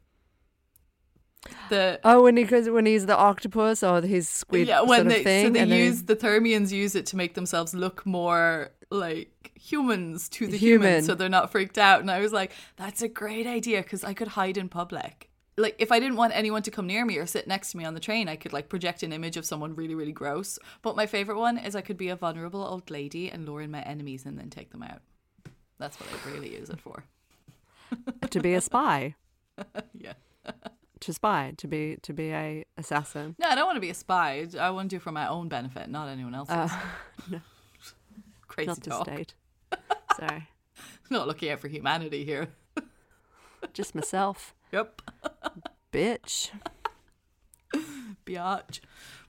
The 1.69 1.99
oh, 2.03 2.23
when 2.23 2.35
he 2.35 2.43
goes 2.45 2.67
when 2.67 2.87
he's 2.87 3.05
the 3.05 3.15
octopus 3.17 3.83
or 3.83 4.01
his 4.01 4.27
squid 4.27 4.67
yeah, 4.67 4.77
sort 4.77 4.89
when 4.89 5.07
of 5.07 5.13
thing. 5.13 5.45
so 5.45 5.49
they 5.51 5.59
and 5.61 5.71
then 5.71 5.77
he- 5.79 5.85
use 5.85 6.03
the 6.03 6.15
Thermians 6.15 6.71
use 6.71 6.95
it 6.95 7.05
to 7.07 7.15
make 7.15 7.35
themselves 7.35 7.75
look 7.75 8.05
more 8.05 8.71
like 8.89 9.51
humans 9.55 10.29
to 10.29 10.47
the 10.47 10.57
Human. 10.57 10.87
humans, 10.87 11.05
so 11.05 11.13
they're 11.15 11.29
not 11.29 11.51
freaked 11.51 11.77
out. 11.77 12.01
And 12.01 12.09
I 12.09 12.19
was 12.19 12.33
like, 12.33 12.51
that's 12.75 13.01
a 13.03 13.07
great 13.07 13.45
idea 13.45 13.83
because 13.83 14.03
I 14.03 14.13
could 14.15 14.29
hide 14.29 14.57
in 14.57 14.67
public. 14.67 15.29
Like 15.57 15.75
if 15.77 15.91
I 15.91 15.99
didn't 15.99 16.17
want 16.17 16.35
anyone 16.35 16.63
to 16.63 16.71
come 16.71 16.87
near 16.87 17.05
me 17.05 17.17
or 17.17 17.27
sit 17.27 17.47
next 17.47 17.71
to 17.71 17.77
me 17.77 17.85
on 17.85 17.93
the 17.93 17.99
train, 17.99 18.27
I 18.27 18.35
could 18.35 18.51
like 18.53 18.67
project 18.67 19.03
an 19.03 19.13
image 19.13 19.37
of 19.37 19.45
someone 19.45 19.75
really, 19.75 19.95
really 19.95 20.11
gross. 20.11 20.57
But 20.81 20.95
my 20.95 21.05
favorite 21.05 21.37
one 21.37 21.57
is 21.59 21.75
I 21.75 21.81
could 21.81 21.97
be 21.97 22.09
a 22.09 22.15
vulnerable 22.15 22.63
old 22.63 22.89
lady 22.89 23.29
and 23.29 23.45
lure 23.45 23.61
in 23.61 23.69
my 23.69 23.81
enemies 23.83 24.25
and 24.25 24.39
then 24.39 24.49
take 24.49 24.71
them 24.71 24.81
out. 24.83 25.01
That's 25.77 25.99
what 25.99 26.09
I'd 26.11 26.33
really 26.33 26.53
use 26.55 26.69
it 26.69 26.81
for. 26.81 27.03
To 28.29 28.39
be 28.39 28.53
a 28.53 28.61
spy. 28.61 29.15
Yeah. 29.93 30.13
To 31.01 31.13
spy, 31.13 31.53
to 31.57 31.67
be 31.67 31.97
to 32.03 32.13
be 32.13 32.29
a 32.31 32.63
assassin. 32.77 33.35
No, 33.39 33.47
I 33.47 33.55
don't 33.55 33.65
want 33.65 33.75
to 33.77 33.81
be 33.81 33.89
a 33.89 33.93
spy. 33.95 34.47
I 34.59 34.69
want 34.69 34.89
to 34.89 34.95
do 34.95 34.97
it 34.97 35.01
for 35.01 35.11
my 35.11 35.27
own 35.27 35.49
benefit, 35.49 35.89
not 35.89 36.07
anyone 36.07 36.35
else's. 36.35 36.71
No, 37.29 37.41
Crazy 38.47 38.67
not 38.67 38.81
to 38.83 38.89
talk. 38.89 39.03
state. 39.07 39.33
Sorry. 40.17 40.47
Not 41.09 41.27
looking 41.27 41.49
out 41.49 41.59
for 41.59 41.67
humanity 41.69 42.23
here. 42.25 42.49
Just 43.73 43.93
myself. 43.95 44.53
Yep. 44.71 45.01
Bitch. 45.91 46.49
Biatch. 48.25 48.79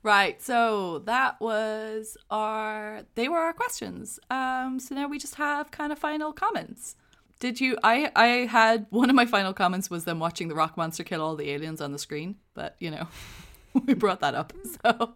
Right, 0.03 0.42
so 0.42 0.98
that 1.01 1.40
was 1.40 2.16
our 2.31 3.03
they 3.14 3.29
were 3.29 3.38
our 3.38 3.53
questions. 3.53 4.18
Um 4.31 4.79
so 4.81 4.94
now 4.94 5.09
we 5.09 5.18
just 5.18 5.37
have 5.37 5.70
kind 5.70 5.92
of 5.92 5.98
final 5.98 6.33
comments. 6.33 6.96
Did 7.42 7.61
you 7.61 7.76
I 7.83 8.11
I 8.16 8.26
had 8.61 8.87
one 8.90 9.11
of 9.11 9.16
my 9.16 9.26
final 9.26 9.52
comments 9.52 9.90
was 9.90 10.05
them 10.05 10.18
watching 10.20 10.46
the 10.48 10.55
rock 10.55 10.76
monster 10.76 11.02
kill 11.05 11.20
all 11.20 11.35
the 11.37 11.50
aliens 11.50 11.81
on 11.81 11.90
the 11.92 11.98
screen, 11.98 12.37
but 12.55 12.76
you 12.78 12.90
know, 12.94 13.07
we 13.87 13.94
brought 13.94 14.20
that 14.20 14.35
up. 14.35 14.52
So 14.85 15.14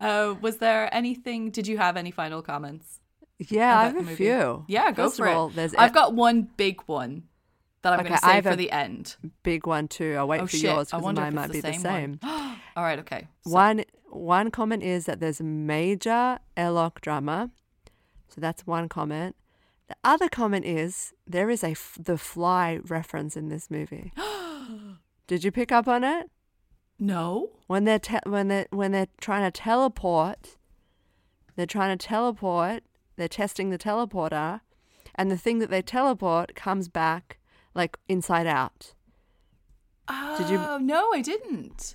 uh 0.00 0.34
was 0.40 0.56
there 0.64 0.88
anything 0.94 1.50
did 1.50 1.66
you 1.66 1.76
have 1.78 1.96
any 1.96 2.10
final 2.22 2.40
comments? 2.42 3.00
Yeah, 3.38 3.78
I 3.78 3.84
have 3.84 3.96
a 3.96 4.02
movie? 4.02 4.14
few. 4.16 4.64
Yeah, 4.66 4.90
go 4.92 5.04
First 5.04 5.16
for 5.18 5.28
all, 5.28 5.48
it. 5.48 5.56
there's 5.56 5.74
I've 5.74 5.92
got 6.00 6.14
one 6.14 6.48
big 6.56 6.80
one 6.86 7.24
that 7.82 7.92
I'm 7.92 8.00
Okay, 8.00 8.08
going 8.08 8.20
to 8.20 8.26
save 8.26 8.44
for 8.44 8.56
the 8.56 8.70
end. 8.72 9.14
big 9.44 9.66
one 9.66 9.86
too. 9.88 10.16
I'll 10.18 10.26
wait 10.26 10.40
Oh 10.40 10.46
for 10.46 10.56
shit! 10.56 10.62
yours 10.70 10.88
because 10.90 11.14
mine 11.14 11.34
might 11.34 11.44
it's 11.44 11.52
be 11.52 11.60
the 11.60 11.68
the 11.68 11.74
same. 11.74 12.18
same. 12.18 12.20
All 12.76 12.82
right, 12.88 12.98
okay. 13.00 13.28
So- 13.46 13.50
One 13.64 13.84
one 14.10 14.50
comment 14.50 14.82
is 14.82 15.04
that 15.06 15.20
there's 15.20 15.40
major 15.40 16.38
airlock 16.56 17.00
drama. 17.02 17.50
So 18.28 18.40
that's 18.40 18.66
one 18.66 18.88
comment. 18.88 19.36
The 19.88 19.96
other 20.04 20.28
comment 20.28 20.64
is 20.66 21.12
there 21.26 21.48
is 21.50 21.64
a 21.64 21.70
f- 21.70 21.96
the 21.98 22.18
fly 22.18 22.78
reference 22.84 23.36
in 23.36 23.48
this 23.48 23.70
movie. 23.70 24.12
Did 25.26 25.44
you 25.44 25.50
pick 25.50 25.72
up 25.72 25.88
on 25.88 26.04
it? 26.04 26.30
no. 26.98 27.50
When 27.68 27.84
they're 27.84 27.98
te- 27.98 28.18
when 28.26 28.48
they 28.48 28.66
when 28.70 28.92
they're 28.92 29.08
trying 29.20 29.44
to 29.44 29.50
teleport, 29.50 30.56
they're 31.56 31.66
trying 31.66 31.96
to 31.96 32.06
teleport. 32.06 32.82
They're 33.16 33.28
testing 33.28 33.70
the 33.70 33.78
teleporter, 33.78 34.60
and 35.14 35.30
the 35.30 35.36
thing 35.36 35.58
that 35.60 35.70
they 35.70 35.82
teleport 35.82 36.54
comes 36.54 36.88
back 36.88 37.38
like 37.74 37.96
inside 38.08 38.46
out. 38.46 38.94
Did 40.38 40.48
you- 40.50 40.58
Oh, 40.58 40.78
no, 40.78 41.12
I 41.12 41.20
didn't. 41.20 41.94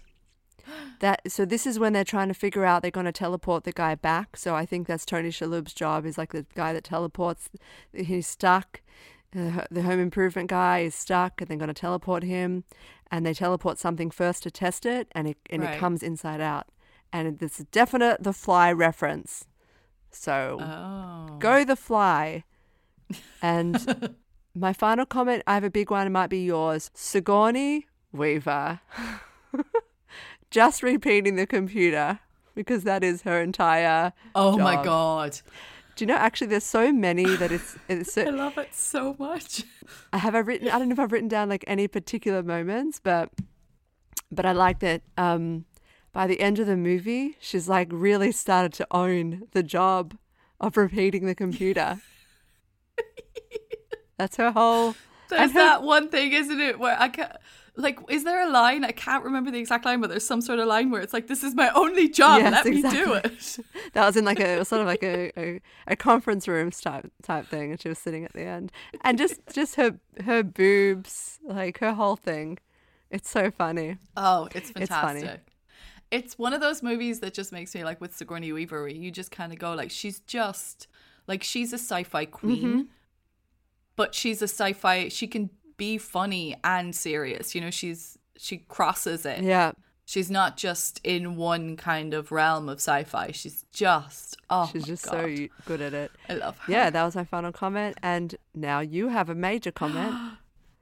That 1.00 1.22
so 1.32 1.44
this 1.46 1.68
is 1.68 1.78
when 1.80 1.94
they're 1.94 2.04
trying 2.04 2.30
to 2.30 2.34
figure 2.34 2.64
out 2.66 2.82
they're 2.82 2.92
going 2.92 3.06
to 3.06 3.12
teleport 3.12 3.64
the 3.66 3.72
guy 3.72 3.96
back. 3.96 4.38
So 4.38 4.56
I 4.56 4.66
think 4.66 4.88
that's 4.88 5.06
Tony 5.06 5.30
Shalhoub's 5.30 5.74
job 5.74 6.06
is 6.06 6.18
like 6.18 6.32
the 6.32 6.46
guy 6.56 6.72
that 6.74 6.84
teleports. 6.84 7.50
He's 7.94 8.28
stuck. 8.28 8.82
Uh, 9.36 9.66
the 9.72 9.82
home 9.82 10.00
improvement 10.00 10.50
guy 10.50 10.80
is 10.80 10.94
stuck, 10.96 11.42
and 11.42 11.50
they're 11.50 11.58
going 11.58 11.68
to 11.68 11.74
teleport 11.74 12.24
him. 12.24 12.64
And 13.12 13.26
they 13.26 13.34
teleport 13.34 13.78
something 13.80 14.10
first 14.12 14.44
to 14.44 14.52
test 14.52 14.86
it, 14.86 15.08
and 15.14 15.28
it 15.28 15.38
and 15.50 15.64
Right. 15.64 15.76
it 15.76 15.80
comes 15.80 16.02
inside 16.04 16.40
out. 16.42 16.68
And 17.12 17.42
it's 17.42 17.60
a 17.60 17.66
definite 17.66 18.24
the 18.24 18.34
fly 18.34 18.72
reference. 18.72 19.46
So 20.12 20.60
Oh. 20.62 21.38
go 21.40 21.64
the 21.66 21.76
fly. 21.76 22.44
And 23.42 24.16
my 24.56 24.72
final 24.74 25.06
comment, 25.06 25.44
I 25.46 25.56
have 25.56 25.64
a 25.64 25.70
big 25.70 25.92
one. 25.92 26.08
It 26.08 26.12
might 26.12 26.30
be 26.30 26.44
yours. 26.46 26.90
Sigourney 26.94 27.88
Weaver. 28.12 28.80
Just 30.54 30.84
repeating 30.84 31.36
the 31.36 31.48
computer 31.48 32.20
because 32.54 32.84
that 32.84 33.04
is 33.04 33.24
her 33.24 33.42
entire. 33.42 34.14
Oh 34.36 34.56
my 34.56 34.84
god. 34.84 35.40
Do 35.96 36.04
you 36.04 36.08
know? 36.08 36.16
Actually, 36.16 36.46
there's 36.46 36.64
so 36.64 36.94
many 36.94 37.26
that 37.38 37.52
it's. 37.52 37.76
it's 37.90 38.14
so, 38.14 38.22
I 38.28 38.30
love 38.30 38.60
it 38.60 38.72
so 38.72 39.16
much. 39.18 39.64
I 40.14 40.20
have 40.20 40.36
I 40.36 40.40
written. 40.40 40.70
I 40.70 40.78
don't 40.78 40.90
know 40.90 40.94
if 40.94 41.00
I've 41.00 41.12
written 41.12 41.28
down 41.28 41.50
like 41.50 41.64
any 41.66 41.88
particular 41.88 42.44
moments, 42.44 43.00
but 43.04 43.32
but 44.32 44.46
I 44.46 44.52
like 44.52 44.78
that. 44.82 45.02
Um, 45.18 45.66
by 46.12 46.28
the 46.28 46.40
end 46.40 46.60
of 46.60 46.68
the 46.68 46.78
movie, 46.78 47.36
she's 47.40 47.68
like 47.68 47.88
really 47.92 48.32
started 48.32 48.74
to 48.74 48.86
own 48.92 49.48
the 49.54 49.64
job 49.64 50.16
of 50.60 50.78
repeating 50.78 51.26
the 51.26 51.34
computer. 51.34 52.00
That's 54.20 54.36
her 54.36 54.52
whole. 54.52 54.94
There's 55.30 55.42
and 55.42 55.52
her- 55.54 55.60
that 55.60 55.82
one 55.82 56.10
thing, 56.10 56.32
isn't 56.32 56.60
it, 56.60 56.78
where 56.78 56.96
I 57.00 57.10
can't. 57.10 57.32
Like, 57.76 57.98
is 58.08 58.24
there 58.24 58.48
a 58.48 58.52
line? 58.52 58.84
I 58.84 58.92
can't 58.92 59.24
remember 59.24 59.50
the 59.50 59.58
exact 59.58 59.84
line, 59.86 60.00
but 60.00 60.10
there's 60.12 60.26
some 60.28 60.42
sort 60.42 60.60
of 60.60 60.68
line 60.68 60.92
where 60.92 61.02
it's 61.02 61.12
like, 61.14 61.26
"This 61.28 61.44
is 61.44 61.56
my 61.56 61.70
only 61.70 62.08
job. 62.08 62.42
Yes, 62.42 62.52
Let 62.66 62.66
me 62.74 62.82
do 62.84 63.14
it." 63.14 63.58
That 63.94 64.06
was 64.06 64.16
in 64.16 64.26
like 64.26 64.40
a 64.40 64.64
sort 64.64 64.82
of 64.82 64.88
like 64.88 65.02
a, 65.04 65.32
a, 65.40 65.62
a 65.88 65.96
conference 65.96 66.48
room 66.48 66.70
type 66.70 67.12
type 67.24 67.48
thing, 67.48 67.72
and 67.72 67.82
she 67.82 67.90
was 67.90 67.98
sitting 67.98 68.26
at 68.26 68.34
the 68.34 68.44
end, 68.44 68.72
and 69.02 69.18
just 69.18 69.40
just 69.54 69.76
her 69.76 69.98
her 70.24 70.44
boobs, 70.44 71.40
like 71.44 71.80
her 71.80 71.94
whole 71.94 72.16
thing, 72.16 72.60
it's 73.10 73.30
so 73.30 73.50
funny. 73.50 73.98
Oh, 74.16 74.48
it's 74.54 74.72
It's 74.76 74.90
funny. 74.90 75.22
fantastic. 75.22 75.48
It's 76.12 76.38
one 76.38 76.54
of 76.54 76.62
those 76.62 76.84
movies 76.84 77.22
that 77.22 77.34
just 77.34 77.52
makes 77.52 77.74
me 77.74 77.84
like 77.84 78.00
with 78.00 78.16
Sigourney 78.16 78.52
Weaver, 78.54 78.82
where 78.82 78.88
you 78.88 79.10
just 79.10 79.32
kind 79.32 79.52
of 79.52 79.58
go 79.58 79.74
like, 79.74 79.90
she's 79.90 80.20
just 80.20 80.88
like 81.26 81.42
she's 81.42 81.74
a 81.74 81.80
sci-fi 81.80 82.26
queen, 82.26 82.62
Mm-hmm. 82.62 82.82
but 83.96 84.14
she's 84.14 84.42
a 84.42 84.48
sci-fi. 84.48 85.08
She 85.10 85.26
can 85.28 85.50
be 85.78 85.98
funny 85.98 86.56
and 86.64 86.96
serious. 86.96 87.56
You 87.56 87.62
know, 87.62 87.72
she's 87.72 88.18
she 88.38 88.58
crosses 88.58 89.26
it. 89.26 89.44
Yeah, 89.44 89.74
She's 90.06 90.30
not 90.30 90.58
just 90.58 91.00
in 91.04 91.38
one 91.38 91.78
kind 91.78 92.14
of 92.14 92.32
realm 92.32 92.68
of 92.68 92.78
sci-fi. 92.80 93.32
She's 93.32 93.64
just 93.72 94.36
oh, 94.50 94.70
she's 94.72 94.84
just 94.84 95.06
God. 95.06 95.12
so 95.14 95.48
good 95.66 95.82
at 95.82 95.94
it. 95.94 96.12
I 96.28 96.36
love 96.36 96.58
her. 96.60 96.72
Yeah, 96.72 96.90
that 96.90 97.04
was 97.04 97.16
my 97.16 97.24
final 97.24 97.52
comment, 97.52 97.98
and 98.04 98.36
now 98.54 98.80
you 98.82 99.08
have 99.08 99.30
a 99.30 99.36
major 99.36 99.72
comment. 99.82 100.14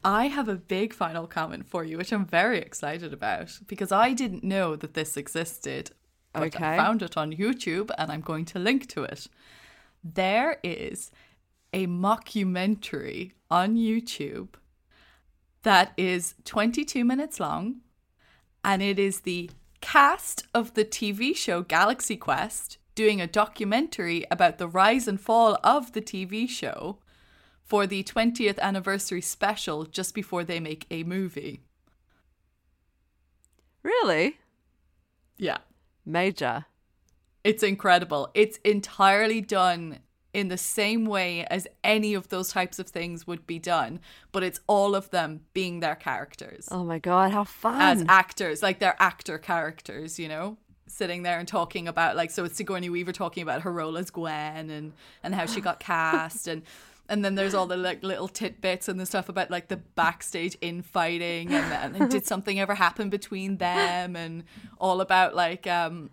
I 0.04 0.28
have 0.28 0.50
a 0.50 0.56
big 0.56 0.94
final 0.94 1.28
comment 1.28 1.68
for 1.68 1.84
you, 1.84 1.98
which 1.98 2.12
I'm 2.12 2.26
very 2.26 2.58
excited 2.58 3.14
about 3.14 3.60
because 3.68 3.92
I 3.92 4.14
didn't 4.14 4.44
know 4.44 4.76
that 4.76 4.96
this 4.96 5.16
existed. 5.16 5.92
But 6.34 6.56
Okay. 6.56 6.66
I 6.66 6.78
found 6.78 7.04
it 7.04 7.16
on 7.18 7.34
YouTube 7.34 7.92
and 7.98 8.12
I'm 8.12 8.22
going 8.22 8.46
to 8.46 8.60
link 8.60 8.88
to 8.90 9.04
it. 9.04 9.28
There 10.04 10.60
is 10.64 11.12
a 11.74 11.86
mockumentary 11.88 13.34
on 13.52 13.76
YouTube 13.76 14.48
that 15.64 15.94
is 15.98 16.36
22 16.46 17.04
minutes 17.06 17.40
long 17.40 17.82
and 18.64 18.82
it 18.82 19.00
is 19.00 19.22
the 19.22 19.50
cast 19.80 20.46
of 20.54 20.74
the 20.74 20.86
TV 20.86 21.36
show 21.36 21.62
Galaxy 21.62 22.16
Quest 22.16 22.78
doing 22.96 23.22
a 23.22 23.28
documentary 23.28 24.26
about 24.30 24.58
the 24.58 24.68
rise 24.68 25.08
and 25.08 25.20
fall 25.20 25.58
of 25.64 25.94
the 25.94 26.02
TV 26.02 26.48
show 26.48 27.00
for 27.64 27.88
the 27.88 28.04
20th 28.04 28.60
anniversary 28.60 29.22
special 29.22 29.86
just 29.86 30.14
before 30.14 30.44
they 30.44 30.60
make 30.60 30.86
a 30.92 31.04
movie. 31.04 31.62
Really, 33.84 34.38
Yeah. 35.38 35.60
major. 36.06 36.66
It's 37.44 37.64
incredible. 37.64 38.30
It's 38.34 38.58
entirely 38.58 39.42
done 39.42 40.00
in 40.34 40.48
the 40.48 40.58
same 40.58 41.06
way 41.06 41.46
as 41.46 41.68
any 41.84 42.14
of 42.14 42.30
those 42.30 42.50
types 42.52 42.80
of 42.80 42.88
things 42.88 43.28
would 43.28 43.46
be 43.46 43.60
done, 43.60 44.00
but 44.32 44.44
it's 44.44 44.60
all 44.68 44.96
of 44.96 45.10
them 45.12 45.42
being 45.54 45.80
their 45.82 45.96
characters 45.96 46.68
Oh 46.72 46.84
my 46.84 47.00
god, 47.00 47.32
how 47.32 47.44
fun! 47.44 47.82
as 47.82 48.06
actors, 48.08 48.64
like 48.64 48.80
they're 48.80 48.96
actor 49.00 49.38
characters, 49.38 50.18
you 50.20 50.28
know? 50.28 50.58
Sitting 50.88 51.24
there 51.24 51.40
and 51.40 51.48
talking 51.48 51.88
about 51.88 52.16
like 52.18 52.32
so 52.32 52.44
it's 52.44 52.58
Sigourney 52.58 52.90
Weaver 52.90 53.14
talking 53.14 53.44
about 53.44 53.62
her 53.62 53.72
role 53.72 53.98
as 53.98 54.10
Gwen 54.10 54.70
and 54.70 54.92
and 55.24 55.34
how 55.34 55.46
she 55.46 55.62
got 55.62 55.80
cast 55.92 56.48
and 56.48 56.64
and 57.08 57.26
then 57.26 57.36
there's 57.36 57.54
all 57.54 57.66
the 57.66 57.78
like 57.78 58.04
little 58.04 58.28
tidbits 58.28 58.88
and 58.88 59.00
the 59.00 59.06
stuff 59.06 59.30
about 59.30 59.50
like 59.50 59.68
the 59.68 59.78
backstage 59.78 60.58
infighting 60.62 61.54
and, 61.54 61.96
and 61.96 62.12
did 62.12 62.26
something 62.34 62.60
ever 62.60 62.76
happen 62.76 63.10
between 63.10 63.58
them 63.58 64.16
and 64.16 64.44
all 64.80 65.02
about 65.02 65.34
like 65.36 65.66
um 65.68 66.10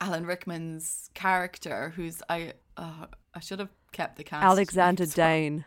Alan 0.00 0.26
Rickman's 0.26 1.10
character 1.14 1.92
who's 1.96 2.22
I 2.28 2.52
uh, 2.76 3.06
I 3.34 3.40
should 3.40 3.58
have 3.58 3.70
kept 3.92 4.16
the 4.16 4.24
cast 4.24 4.44
Alexander. 4.44 5.06
Dane. 5.06 5.64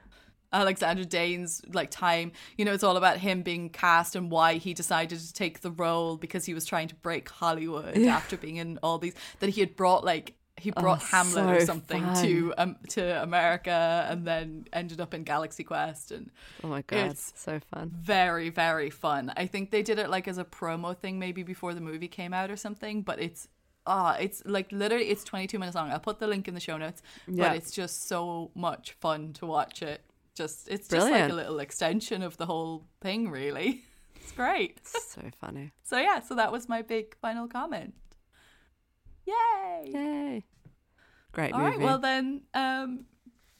Alexander 0.54 1.04
Dane's 1.04 1.62
like 1.74 1.92
time. 1.92 2.32
You 2.58 2.64
know, 2.66 2.74
it's 2.74 2.84
all 2.84 2.96
about 2.98 3.18
him 3.18 3.42
being 3.44 3.70
cast 3.70 4.16
and 4.16 4.32
why 4.32 4.56
he 4.56 4.74
decided 4.74 5.20
to 5.20 5.34
take 5.34 5.60
the 5.62 5.72
role 5.72 6.16
because 6.18 6.46
he 6.46 6.54
was 6.54 6.66
trying 6.66 6.88
to 6.88 6.96
break 6.96 7.28
Hollywood 7.30 7.98
after 7.98 8.38
being 8.38 8.56
in 8.56 8.80
all 8.82 8.98
these. 8.98 9.14
That 9.40 9.50
he 9.50 9.60
had 9.60 9.76
brought 9.76 10.06
like 10.06 10.36
he 10.60 10.72
brought 10.72 11.04
Hamlet 11.04 11.46
or 11.46 11.56
Oh, 11.62 11.66
something 11.66 12.02
fun. 12.04 12.24
to 12.26 12.54
um 12.58 12.76
to 12.90 13.22
America 13.22 14.08
and 14.10 14.26
then 14.26 14.66
ended 14.74 15.02
up 15.02 15.14
in 15.14 15.24
Galaxy 15.24 15.64
Quest 15.66 16.12
and 16.12 16.32
Oh 16.64 16.68
my 16.70 16.82
god, 16.82 16.98
It's- 16.98 17.34
so 17.36 17.60
fun. 17.60 17.92
very 17.94 18.50
very 18.50 18.90
fun. 18.90 19.32
I 19.36 19.48
think 19.48 19.70
they 19.72 19.84
did 19.84 20.00
it 20.00 20.10
like 20.10 20.28
as 20.30 20.38
a 20.38 20.46
promo 20.46 20.98
thing 20.98 21.20
maybe 21.20 21.44
before 21.44 21.74
the 21.74 21.82
movie 21.82 22.08
came 22.08 22.34
out 22.34 22.50
or 22.50 22.56
something, 22.56 23.02
but 23.04 23.20
it's 23.22 23.50
ah 23.88 24.16
it's 24.20 24.44
like 24.46 24.72
literally 24.72 25.06
it's 25.10 25.24
22 25.24 25.58
minutes 25.60 25.76
long. 25.76 25.90
I'll 25.90 26.00
put 26.00 26.20
the 26.20 26.28
link 26.28 26.48
in 26.48 26.54
the 26.54 26.60
show 26.60 26.78
notes, 26.78 27.02
Yeah. 27.28 27.48
but 27.50 27.58
it's 27.58 27.72
just 27.72 28.08
so 28.08 28.52
much 28.54 28.92
fun 28.94 29.34
to 29.34 29.46
watch 29.46 29.82
it. 29.82 30.02
Just 30.36 30.68
it's 30.70 30.88
just 30.88 31.10
like 31.10 31.32
a 31.32 31.34
little 31.34 31.60
extension 31.60 32.22
of 32.22 32.38
the 32.38 32.46
whole 32.46 32.86
thing 33.02 33.30
really. 33.32 33.84
It's 34.22 34.36
great. 34.36 34.86
So 34.86 35.22
funny. 35.40 35.72
So 35.84 35.98
yeah, 35.98 36.20
so 36.20 36.36
that 36.36 36.52
was 36.52 36.68
my 36.68 36.82
big 36.82 37.16
final 37.22 37.48
comment. 37.48 37.94
Yay! 39.26 39.92
Yay! 39.94 40.44
Great 41.32 41.54
All 41.54 41.60
movie. 41.62 41.78
right, 41.78 41.80
well 41.86 42.00
then, 42.00 42.42
um, 42.54 43.06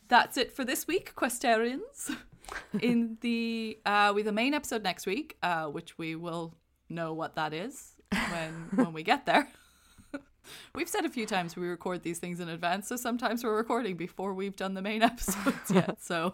that's 0.08 0.38
it 0.38 0.52
for 0.56 0.64
this 0.66 0.88
week, 0.88 1.14
Questarians. 1.16 2.16
In 2.82 3.18
the 3.22 3.78
uh, 3.86 4.12
with 4.16 4.26
the 4.26 4.32
main 4.32 4.54
episode 4.54 4.82
next 4.84 5.06
week, 5.06 5.38
uh, 5.44 5.66
which 5.66 5.98
we 5.98 6.16
will 6.16 6.54
know 6.90 7.14
what 7.14 7.36
that 7.36 7.54
is 7.54 7.94
when 8.32 8.54
when 8.76 8.94
we 8.94 9.04
get 9.04 9.26
there. 9.26 9.50
We've 10.76 10.90
said 10.90 11.06
a 11.06 11.10
few 11.10 11.26
times 11.26 11.56
we 11.56 11.68
record 11.68 12.04
these 12.04 12.20
things 12.20 12.40
in 12.40 12.50
advance, 12.50 12.88
so 12.88 12.96
sometimes 12.96 13.44
we're 13.44 13.56
recording 13.56 13.96
before 13.98 14.34
we've 14.34 14.56
done 14.56 14.74
the 14.74 14.82
main 14.82 15.02
episodes 15.12 15.72
yet. 15.72 15.98
So 16.02 16.34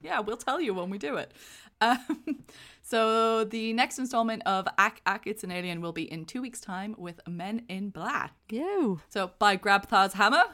yeah, 0.00 0.20
we'll 0.20 0.36
tell 0.36 0.60
you 0.60 0.74
when 0.74 0.90
we 0.90 0.98
do 0.98 1.16
it. 1.16 1.32
Um, 1.80 2.44
so 2.82 3.44
the 3.44 3.72
next 3.72 3.98
installment 3.98 4.42
of 4.46 4.66
Ack 4.78 5.00
Ack 5.06 5.26
It's 5.26 5.42
an 5.44 5.50
Alien 5.50 5.80
will 5.80 5.92
be 5.92 6.10
in 6.10 6.24
two 6.24 6.42
weeks' 6.42 6.60
time 6.60 6.94
with 6.98 7.20
Men 7.26 7.64
in 7.68 7.90
Black. 7.90 8.32
you. 8.50 9.00
So 9.08 9.30
by 9.38 9.56
Grabthar's 9.56 10.12
Hammer, 10.14 10.44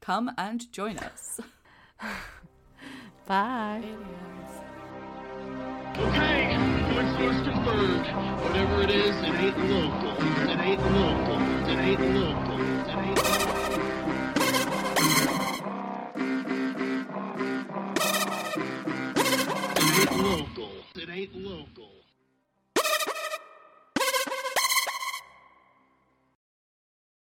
come 0.00 0.30
and 0.38 0.70
join 0.72 0.98
us. 0.98 1.40
Bye. 3.26 3.82
Okay, 5.98 6.56
point 6.92 7.08
source 7.18 7.40
confirmed. 7.46 8.06
Whatever 8.42 8.82
it 8.82 8.90
is, 8.90 9.16
it 9.16 9.34
ain't 9.34 9.58
local. 9.58 10.12
It 10.50 10.58
ain't 10.60 10.82
local. 10.92 11.55
Local. 11.66 11.90
It 20.94 21.08
ain't 21.10 21.34
local. 21.34 22.05